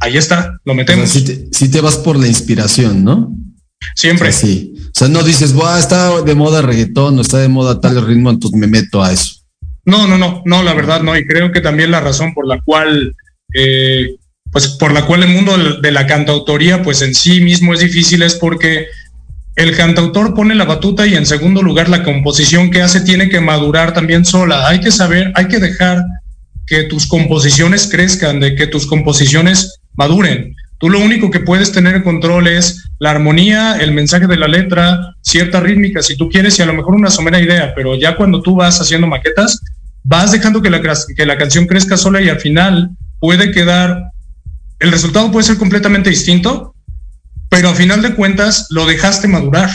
[0.00, 1.10] ahí está, lo metemos.
[1.10, 3.34] si, te, vas por la inspiración, ¿no?
[3.94, 4.32] Siempre.
[4.32, 4.74] sí.
[4.86, 8.30] O sea, no dices, Buah, está de moda reggaetón o está de moda tal ritmo,
[8.30, 9.37] entonces me meto a eso.
[9.88, 11.16] No, no, no, no, la verdad no.
[11.16, 13.16] Y creo que también la razón por la cual,
[13.54, 14.16] eh,
[14.52, 18.20] pues por la cual el mundo de la cantautoría, pues en sí mismo es difícil,
[18.20, 18.88] es porque
[19.56, 23.40] el cantautor pone la batuta y en segundo lugar la composición que hace tiene que
[23.40, 24.68] madurar también sola.
[24.68, 26.04] Hay que saber, hay que dejar
[26.66, 30.54] que tus composiciones crezcan, de que tus composiciones maduren.
[30.76, 34.48] Tú lo único que puedes tener en control es la armonía, el mensaje de la
[34.48, 38.16] letra, cierta rítmica, si tú quieres, y a lo mejor una somera idea, pero ya
[38.16, 39.60] cuando tú vas haciendo maquetas,
[40.02, 42.90] vas dejando que la, que la canción crezca sola y al final
[43.20, 44.10] puede quedar,
[44.78, 46.74] el resultado puede ser completamente distinto,
[47.48, 49.70] pero a final de cuentas lo dejaste madurar.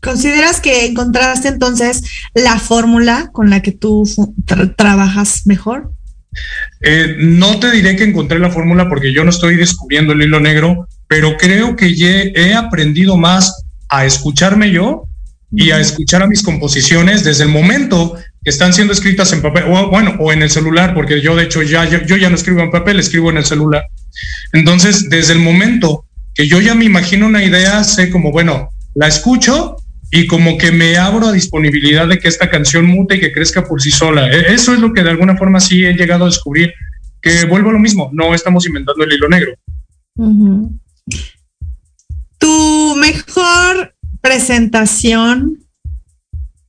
[0.00, 2.04] ¿Consideras que encontraste entonces
[2.34, 4.08] la fórmula con la que tú
[4.46, 5.92] tra trabajas mejor?
[6.80, 10.38] Eh, no te diré que encontré la fórmula porque yo no estoy descubriendo el hilo
[10.38, 11.88] negro, pero creo que
[12.34, 15.04] he aprendido más a escucharme yo
[15.50, 19.64] y a escuchar a mis composiciones desde el momento que están siendo escritas en papel,
[19.68, 22.60] o bueno, o en el celular, porque yo de hecho ya, yo, ya no escribo
[22.60, 23.86] en papel, escribo en el celular.
[24.52, 29.08] Entonces, desde el momento que yo ya me imagino una idea, sé como, bueno, la
[29.08, 29.76] escucho
[30.10, 33.64] y como que me abro a disponibilidad de que esta canción mute y que crezca
[33.64, 34.30] por sí sola.
[34.30, 36.72] E, eso es lo que de alguna forma sí he llegado a descubrir,
[37.20, 39.52] que vuelvo a lo mismo, no estamos inventando el hilo negro.
[42.38, 45.67] Tu mejor presentación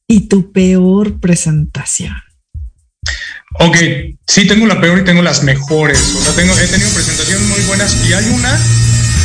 [0.10, 2.16] y tu peor presentación.
[3.60, 3.78] Ok,
[4.28, 6.16] sí tengo la peor y tengo las mejores.
[6.16, 8.60] O sea, tengo, he tenido presentaciones muy buenas y hay una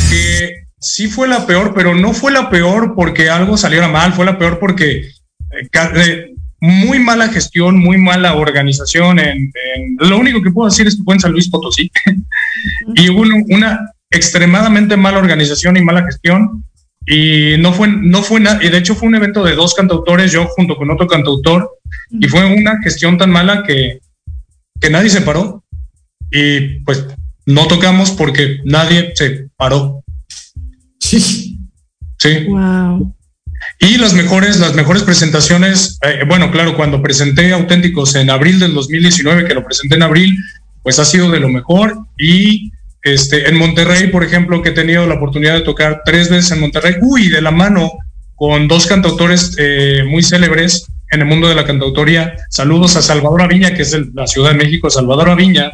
[0.09, 4.25] que sí fue la peor, pero no fue la peor porque algo saliera mal, fue
[4.25, 9.17] la peor porque eh, eh, muy mala gestión, muy mala organización.
[9.17, 9.51] En,
[9.97, 11.91] lo único que puedo decir es que fue en San Luis Potosí
[12.95, 16.63] y hubo una extremadamente mala organización y mala gestión
[17.05, 20.31] y no fue, no fue nada, y de hecho fue un evento de dos cantautores,
[20.31, 21.69] yo junto con otro cantautor,
[22.09, 23.99] y fue una gestión tan mala que,
[24.79, 25.63] que nadie se paró
[26.31, 27.05] y pues
[27.45, 30.03] no tocamos porque nadie se paró.
[30.99, 31.59] Sí.
[32.17, 32.45] Sí.
[32.47, 33.15] Wow.
[33.79, 38.73] Y las mejores, las mejores presentaciones, eh, bueno, claro, cuando presenté Auténticos en abril del
[38.73, 40.35] 2019, que lo presenté en abril,
[40.81, 41.97] pues ha sido de lo mejor.
[42.17, 42.71] Y
[43.05, 46.59] este, en Monterrey, por ejemplo, que he tenido la oportunidad de tocar tres veces en
[46.59, 47.91] Monterrey, uy, de la mano
[48.33, 52.35] con dos cantautores eh, muy célebres en el mundo de la cantautoría.
[52.49, 55.71] Saludos a Salvador Aviña, que es la Ciudad de México, Salvador Aviña,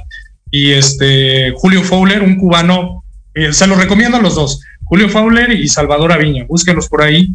[0.52, 3.06] y este Julio Fowler, un cubano.
[3.34, 4.60] Eh, se los recomiendo a los dos.
[4.84, 7.34] Julio Fowler y Salvador Aviña, búsquenlos por ahí.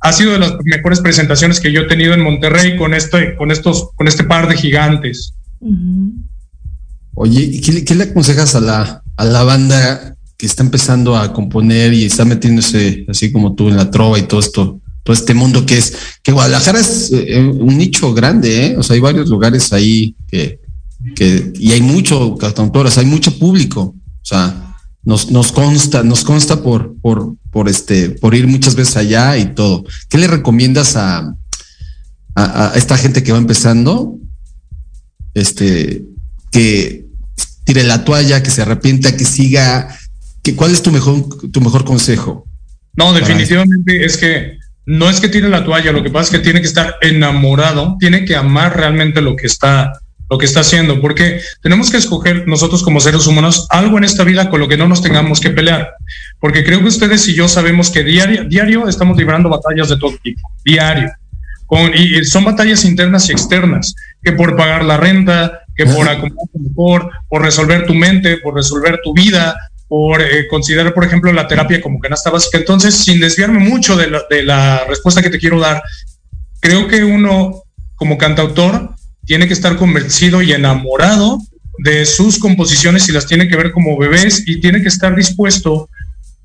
[0.00, 3.52] Ha sido de las mejores presentaciones que yo he tenido en Monterrey con este, con
[3.52, 5.34] estos, con este par de gigantes.
[7.18, 11.94] Oye, ¿qué, ¿qué, le aconsejas a la, a la banda que está empezando a componer
[11.94, 15.64] y está metiéndose así como tú en la trova y todo esto, todo este mundo
[15.64, 18.76] que es, que Guadalajara es eh, un nicho grande, ¿eh?
[18.76, 20.60] O sea, hay varios lugares ahí que,
[21.14, 26.62] que y hay mucho cantautoras, hay mucho público, o sea, nos, nos consta, nos consta
[26.62, 29.84] por, por, por este, por ir muchas veces allá y todo.
[30.10, 31.34] ¿Qué le recomiendas a,
[32.34, 34.18] a, a esta gente que va empezando?
[35.32, 36.04] Este,
[36.50, 37.05] que
[37.66, 39.88] tire la toalla, que se arrepienta, que siga.
[40.42, 42.46] Que, ¿Cuál es tu mejor, tu mejor consejo?
[42.94, 44.56] No, definitivamente es que
[44.86, 47.96] no es que tire la toalla, lo que pasa es que tiene que estar enamorado,
[47.98, 49.92] tiene que amar realmente lo que está
[50.28, 54.24] lo que está haciendo, porque tenemos que escoger nosotros como seres humanos algo en esta
[54.24, 55.92] vida con lo que no nos tengamos que pelear,
[56.40, 60.16] porque creo que ustedes y yo sabemos que diario, diario estamos librando batallas de todo
[60.24, 61.12] tipo, diario,
[61.66, 66.58] con, y son batallas internas y externas, que por pagar la renta, que por acomodarte
[66.58, 69.54] mejor, por resolver tu mente, por resolver tu vida,
[69.88, 72.58] por eh, considerar, por ejemplo, la terapia como canasta básica.
[72.58, 75.82] Entonces, sin desviarme mucho de la, de la respuesta que te quiero dar,
[76.60, 77.62] creo que uno
[77.94, 81.38] como cantautor tiene que estar convencido y enamorado
[81.78, 85.90] de sus composiciones y las tiene que ver como bebés y tiene que estar dispuesto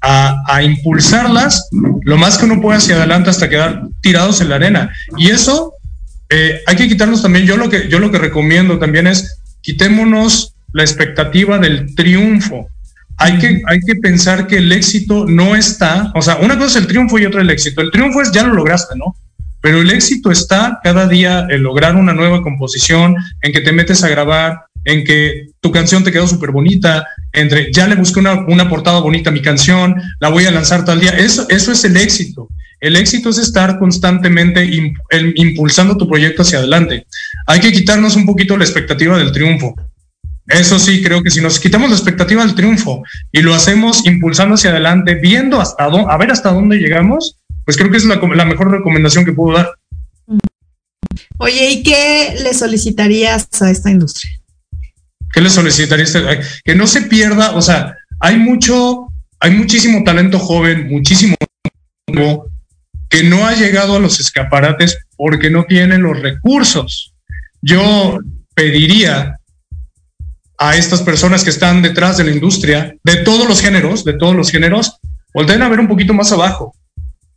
[0.01, 1.69] a, a, impulsarlas
[2.01, 4.91] lo más que uno pueda hacia adelante hasta quedar tirados en la arena.
[5.17, 5.75] Y eso
[6.34, 10.55] eh, hay que quitarnos también, yo lo, que, yo lo que recomiendo también es quitémonos
[10.71, 12.67] la expectativa del triunfo.
[13.17, 16.75] Hay que, hay que pensar que el éxito no está, o sea, una cosa es
[16.77, 17.82] el triunfo y otra el éxito.
[17.82, 19.15] El triunfo es ya lo lograste, ¿no?
[19.59, 24.01] Pero el éxito está cada día en lograr una nueva composición, en que te metes
[24.05, 28.45] a grabar, en que tu canción te quedó súper bonita, entre ya le busqué una,
[28.47, 31.11] una, portada bonita a mi canción, la voy a lanzar tal día.
[31.11, 32.47] Eso, eso es el éxito.
[32.82, 37.05] El éxito es estar constantemente imp el, impulsando tu proyecto hacia adelante.
[37.45, 39.75] Hay que quitarnos un poquito la expectativa del triunfo.
[40.47, 44.55] Eso sí, creo que si nos quitamos la expectativa del triunfo y lo hacemos impulsando
[44.55, 48.15] hacia adelante, viendo hasta dónde, a ver hasta dónde llegamos, pues creo que es la,
[48.15, 49.69] la mejor recomendación que puedo dar.
[51.38, 54.32] Oye, ¿y qué le solicitarías a esta industria?
[55.32, 56.17] ¿Qué le solicitarías?
[56.65, 59.07] Que no se pierda, o sea, hay mucho,
[59.39, 61.36] hay muchísimo talento joven, muchísimo
[63.12, 67.14] que no ha llegado a los escaparates porque no tiene los recursos.
[67.62, 68.18] Yo
[68.55, 69.38] pediría
[70.57, 74.36] a estas personas que están detrás de la industria, de todos los géneros, de todos
[74.36, 74.97] los géneros,
[75.34, 76.74] volteen a ver un poquito más abajo.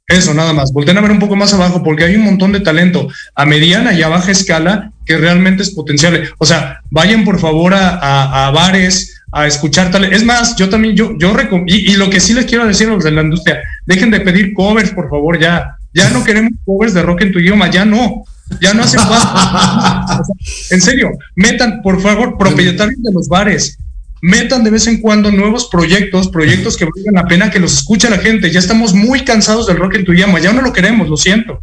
[0.06, 0.72] Eso, nada más.
[0.72, 3.94] Volten a ver un poco más abajo porque hay un montón de talento a mediana
[3.94, 6.30] y a baja escala que realmente es potencial.
[6.38, 10.04] O sea, vayan por favor a, a, a bares, a escuchar tal.
[10.04, 11.34] Es más, yo también, yo, yo
[11.66, 14.20] y, y, lo que sí les quiero decir a los de la industria, dejen de
[14.20, 15.76] pedir covers, por favor, ya.
[15.92, 18.24] Ya no queremos covers de rock en tu idioma, ya no.
[18.60, 20.04] Ya no hacen falta.
[20.20, 23.78] O sea, en serio, metan, por favor, propietarios de los bares,
[24.22, 28.08] metan de vez en cuando nuevos proyectos, proyectos que valgan la pena que los escuche
[28.08, 28.50] la gente.
[28.50, 31.60] Ya estamos muy cansados del rock en tu idioma, ya no lo queremos, lo siento.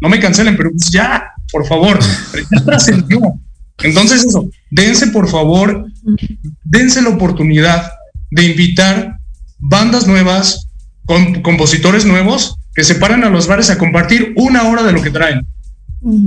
[0.00, 1.98] No me cancelen, pero pues ya, por favor,
[2.50, 3.20] ya trascendió.
[3.82, 5.86] Entonces eso, dense por favor,
[6.64, 7.92] dense la oportunidad
[8.30, 9.18] de invitar
[9.58, 10.68] bandas nuevas,
[11.06, 15.02] con compositores nuevos, que se paren a los bares a compartir una hora de lo
[15.02, 15.46] que traen.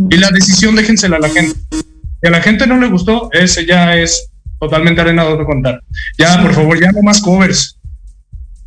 [0.09, 1.59] Y la decisión déjensela a la gente.
[1.69, 4.29] Si a la gente no le gustó, ese ya es
[4.59, 5.81] totalmente arenado de contar.
[6.17, 7.77] Ya, por favor, ya no más covers.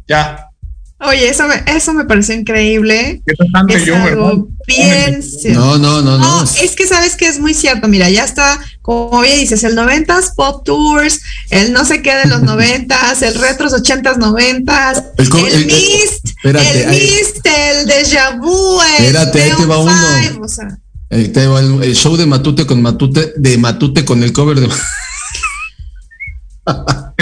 [0.06, 0.49] Ya.
[1.02, 3.22] Oye, eso me, eso me pareció increíble.
[3.26, 3.34] Qué
[3.74, 5.24] Es yo, algo bien.
[5.54, 6.20] No, no, no, no.
[6.42, 7.88] No, es que sabes que es muy cierto.
[7.88, 12.26] Mira, ya está, como bien dices, el 90s Pop Tours, el no sé qué de
[12.26, 17.00] los 90s, el retros 80s, 90s, El co- el, el- el- Mist, espérate, el ahí-
[17.00, 20.22] Mist, el Deja Vu, el Espérate, ahí te va Neon uno.
[20.22, 20.78] Five, o sea,
[21.08, 24.68] El, te- el- el show de Matute con Matute, de Matute con el cover de.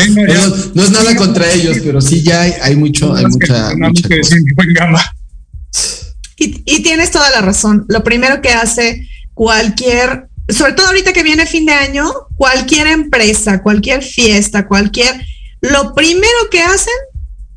[0.08, 0.46] No, ya.
[0.46, 4.36] No, no es nada contra ellos, pero sí ya hay, hay mucho, hay mucha, cosa.
[6.36, 7.84] Y, y tienes toda la razón.
[7.88, 13.62] Lo primero que hace cualquier, sobre todo ahorita que viene fin de año, cualquier empresa,
[13.62, 15.24] cualquier fiesta, cualquier,
[15.60, 16.94] lo primero que hacen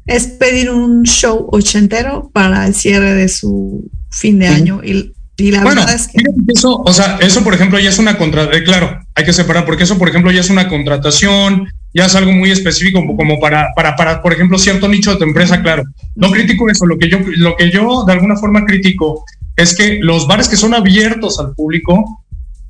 [0.05, 4.81] es pedir un show ochentero para el cierre de su fin de año.
[4.83, 7.99] Y, y la Bueno, verdad es que eso, o sea, eso por ejemplo ya es
[7.99, 11.67] una contra, eh, claro, hay que separar porque eso por ejemplo ya es una contratación,
[11.93, 15.23] ya es algo muy específico como- para, para, para, por ejemplo, cierto nicho de tu
[15.23, 15.83] empresa, claro.
[16.15, 19.23] No critico eso, lo que yo, lo que yo de alguna forma critico
[19.55, 22.23] es que los bares que son abiertos al público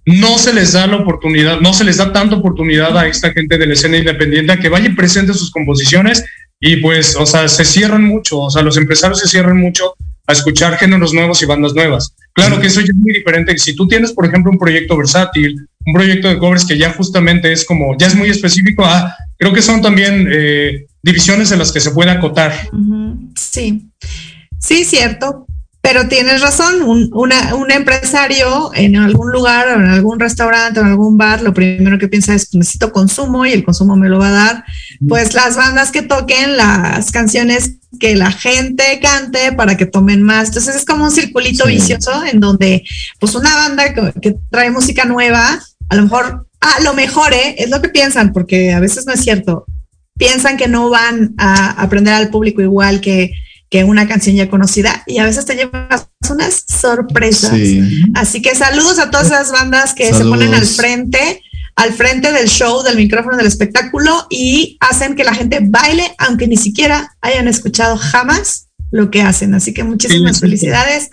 [0.06, 3.58] no se les da la oportunidad, no se les da tanta oportunidad a esta gente
[3.58, 6.26] de la escena independiente a que vayan presentes sus composiciones
[6.60, 9.96] y pues, o sea, se cierran mucho, o sea, los empresarios se cierran mucho
[10.28, 12.16] a escuchar géneros nuevos y bandas nuevas.
[12.34, 13.58] Claro que eso ya es muy diferente.
[13.58, 17.52] Si tú tienes, por ejemplo, un proyecto versátil, un proyecto de covers que ya justamente
[17.52, 21.72] es como, ya es muy específico, ah, creo que son también eh, divisiones en las
[21.72, 22.54] que se puede acotar.
[23.36, 23.90] Sí,
[24.60, 25.46] sí, cierto.
[25.84, 31.18] Pero tienes razón, un, una- un empresario en algún lugar, en algún restaurante, en algún
[31.18, 34.32] bar, lo primero que piensa es necesito consumo y el consumo me lo va a
[34.32, 34.64] dar.
[35.10, 40.50] Pues las bandas que toquen las canciones que la gente cante para que tomen más.
[40.50, 41.72] Entonces es como un circulito Sí.
[41.74, 42.84] vicioso en donde
[43.20, 45.60] pues una banda que, que trae música nueva,
[45.92, 47.56] a lo mejor, a lo mejor ¿eh?
[47.58, 49.66] es lo que piensan, porque a veces no es cierto.
[50.18, 53.32] Piensan que no van a aprender al público igual que,
[53.70, 57.52] que una canción ya conocida y a veces te llevas unas sorpresas.
[57.52, 58.04] Sí.
[58.16, 61.42] Así que saludos a todas esas bandas que se ponen al frente,
[61.76, 66.48] al frente del show, del micrófono, del espectáculo y hacen que la gente baile, aunque
[66.48, 69.54] ni siquiera hayan escuchado jamás lo que hacen.
[69.54, 71.10] Así que muchísimas Sí, felicidades.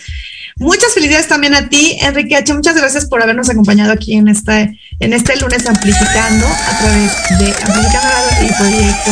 [0.56, 2.52] Muchas felicidades también a ti, Enrique H.
[2.52, 7.46] Muchas gracias por habernos acompañado aquí en este, en este lunes amplificando a través de
[7.64, 9.10] Amplificando Radio y proyecto.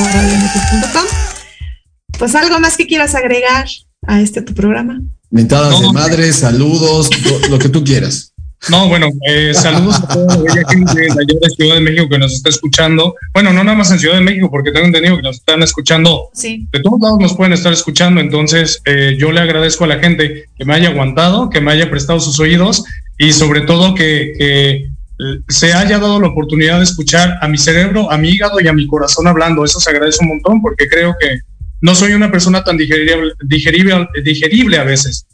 [2.19, 3.67] Pues algo más que quieras agregar
[4.07, 5.01] a este tu programa.
[5.31, 5.89] Mentadas No.
[5.89, 8.33] de madre, saludos, lo, lo que tú quieras.
[8.71, 12.49] No, bueno, eh, saludos a toda la gente de Ciudad de México que nos está
[12.49, 13.15] escuchando.
[13.33, 16.31] Bueno, no nada más en Ciudad de México, porque tengo entendido que nos están escuchando
[16.33, 16.67] Sí.
[16.73, 20.47] de todos lados nos pueden estar escuchando, entonces eh, yo le agradezco a la gente
[20.57, 22.85] que me haya aguantado, que me haya prestado sus oídos
[23.19, 27.59] y sobre todo que, que, eh, se haya dado la oportunidad de escuchar a mi
[27.59, 29.65] cerebro, a mi hígado y a mi corazón hablando.
[29.65, 31.39] Eso se agradece un montón porque creo que
[31.81, 35.27] no soy una persona tan digerible, digerible, digerible a veces.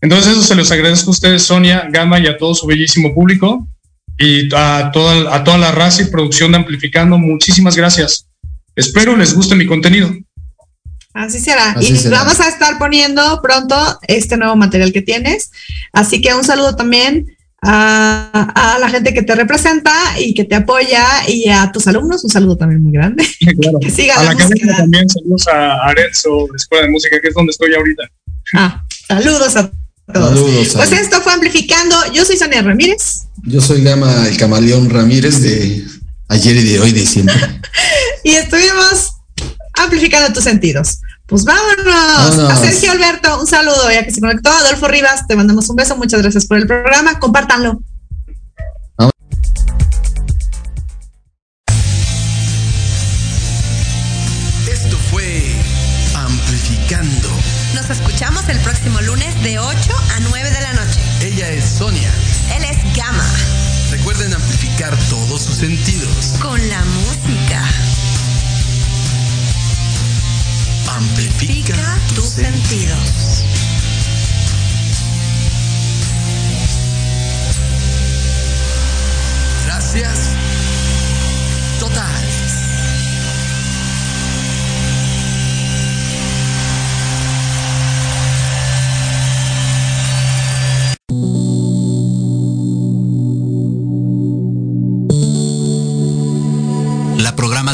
[0.00, 3.66] Entonces eso se los agradezco a ustedes, Sonia, Gama y a todo su bellísimo público
[4.18, 7.18] y a toda, a toda la raza y producción de Amplificando.
[7.18, 8.26] Muchísimas gracias.
[8.76, 10.14] Espero les guste mi contenido.
[11.12, 11.72] Así será.
[11.72, 12.18] Así y será.
[12.18, 13.76] vamos a estar poniendo pronto
[14.08, 15.50] este nuevo material que tienes.
[15.92, 20.56] Así que un saludo también a, a la gente que te representa y que te
[20.56, 22.24] apoya y a tus alumnos.
[22.24, 23.24] Un saludo también muy grande.
[23.60, 23.78] Claro.
[23.80, 27.50] Que siga a la la también, saludos a Arezzo, Escuela de Música, que es donde
[27.50, 28.02] estoy ahorita.
[28.54, 29.70] Ah, saludos a
[30.12, 30.28] todos.
[30.28, 30.68] Saludos.
[30.74, 31.96] Pues esto fue Amplificando.
[32.12, 35.84] Yo soy Sonia Ramírez Yo soy Gama, el camaleón Ramírez de
[36.28, 37.60] ayer y de hoy, de siempre.
[38.24, 39.12] y estuvimos
[39.74, 40.98] amplificando tus sentidos.
[41.26, 41.84] Pues vámonos.
[41.84, 42.52] Vámonos.
[42.52, 44.50] A Sergio Alberto, un saludo ya que se conectó.
[44.50, 45.96] Adolfo Rivas, te mandamos un beso.
[45.96, 47.18] Muchas gracias por el programa.
[47.18, 47.80] Compártanlo.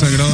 [0.00, 0.29] Sagrada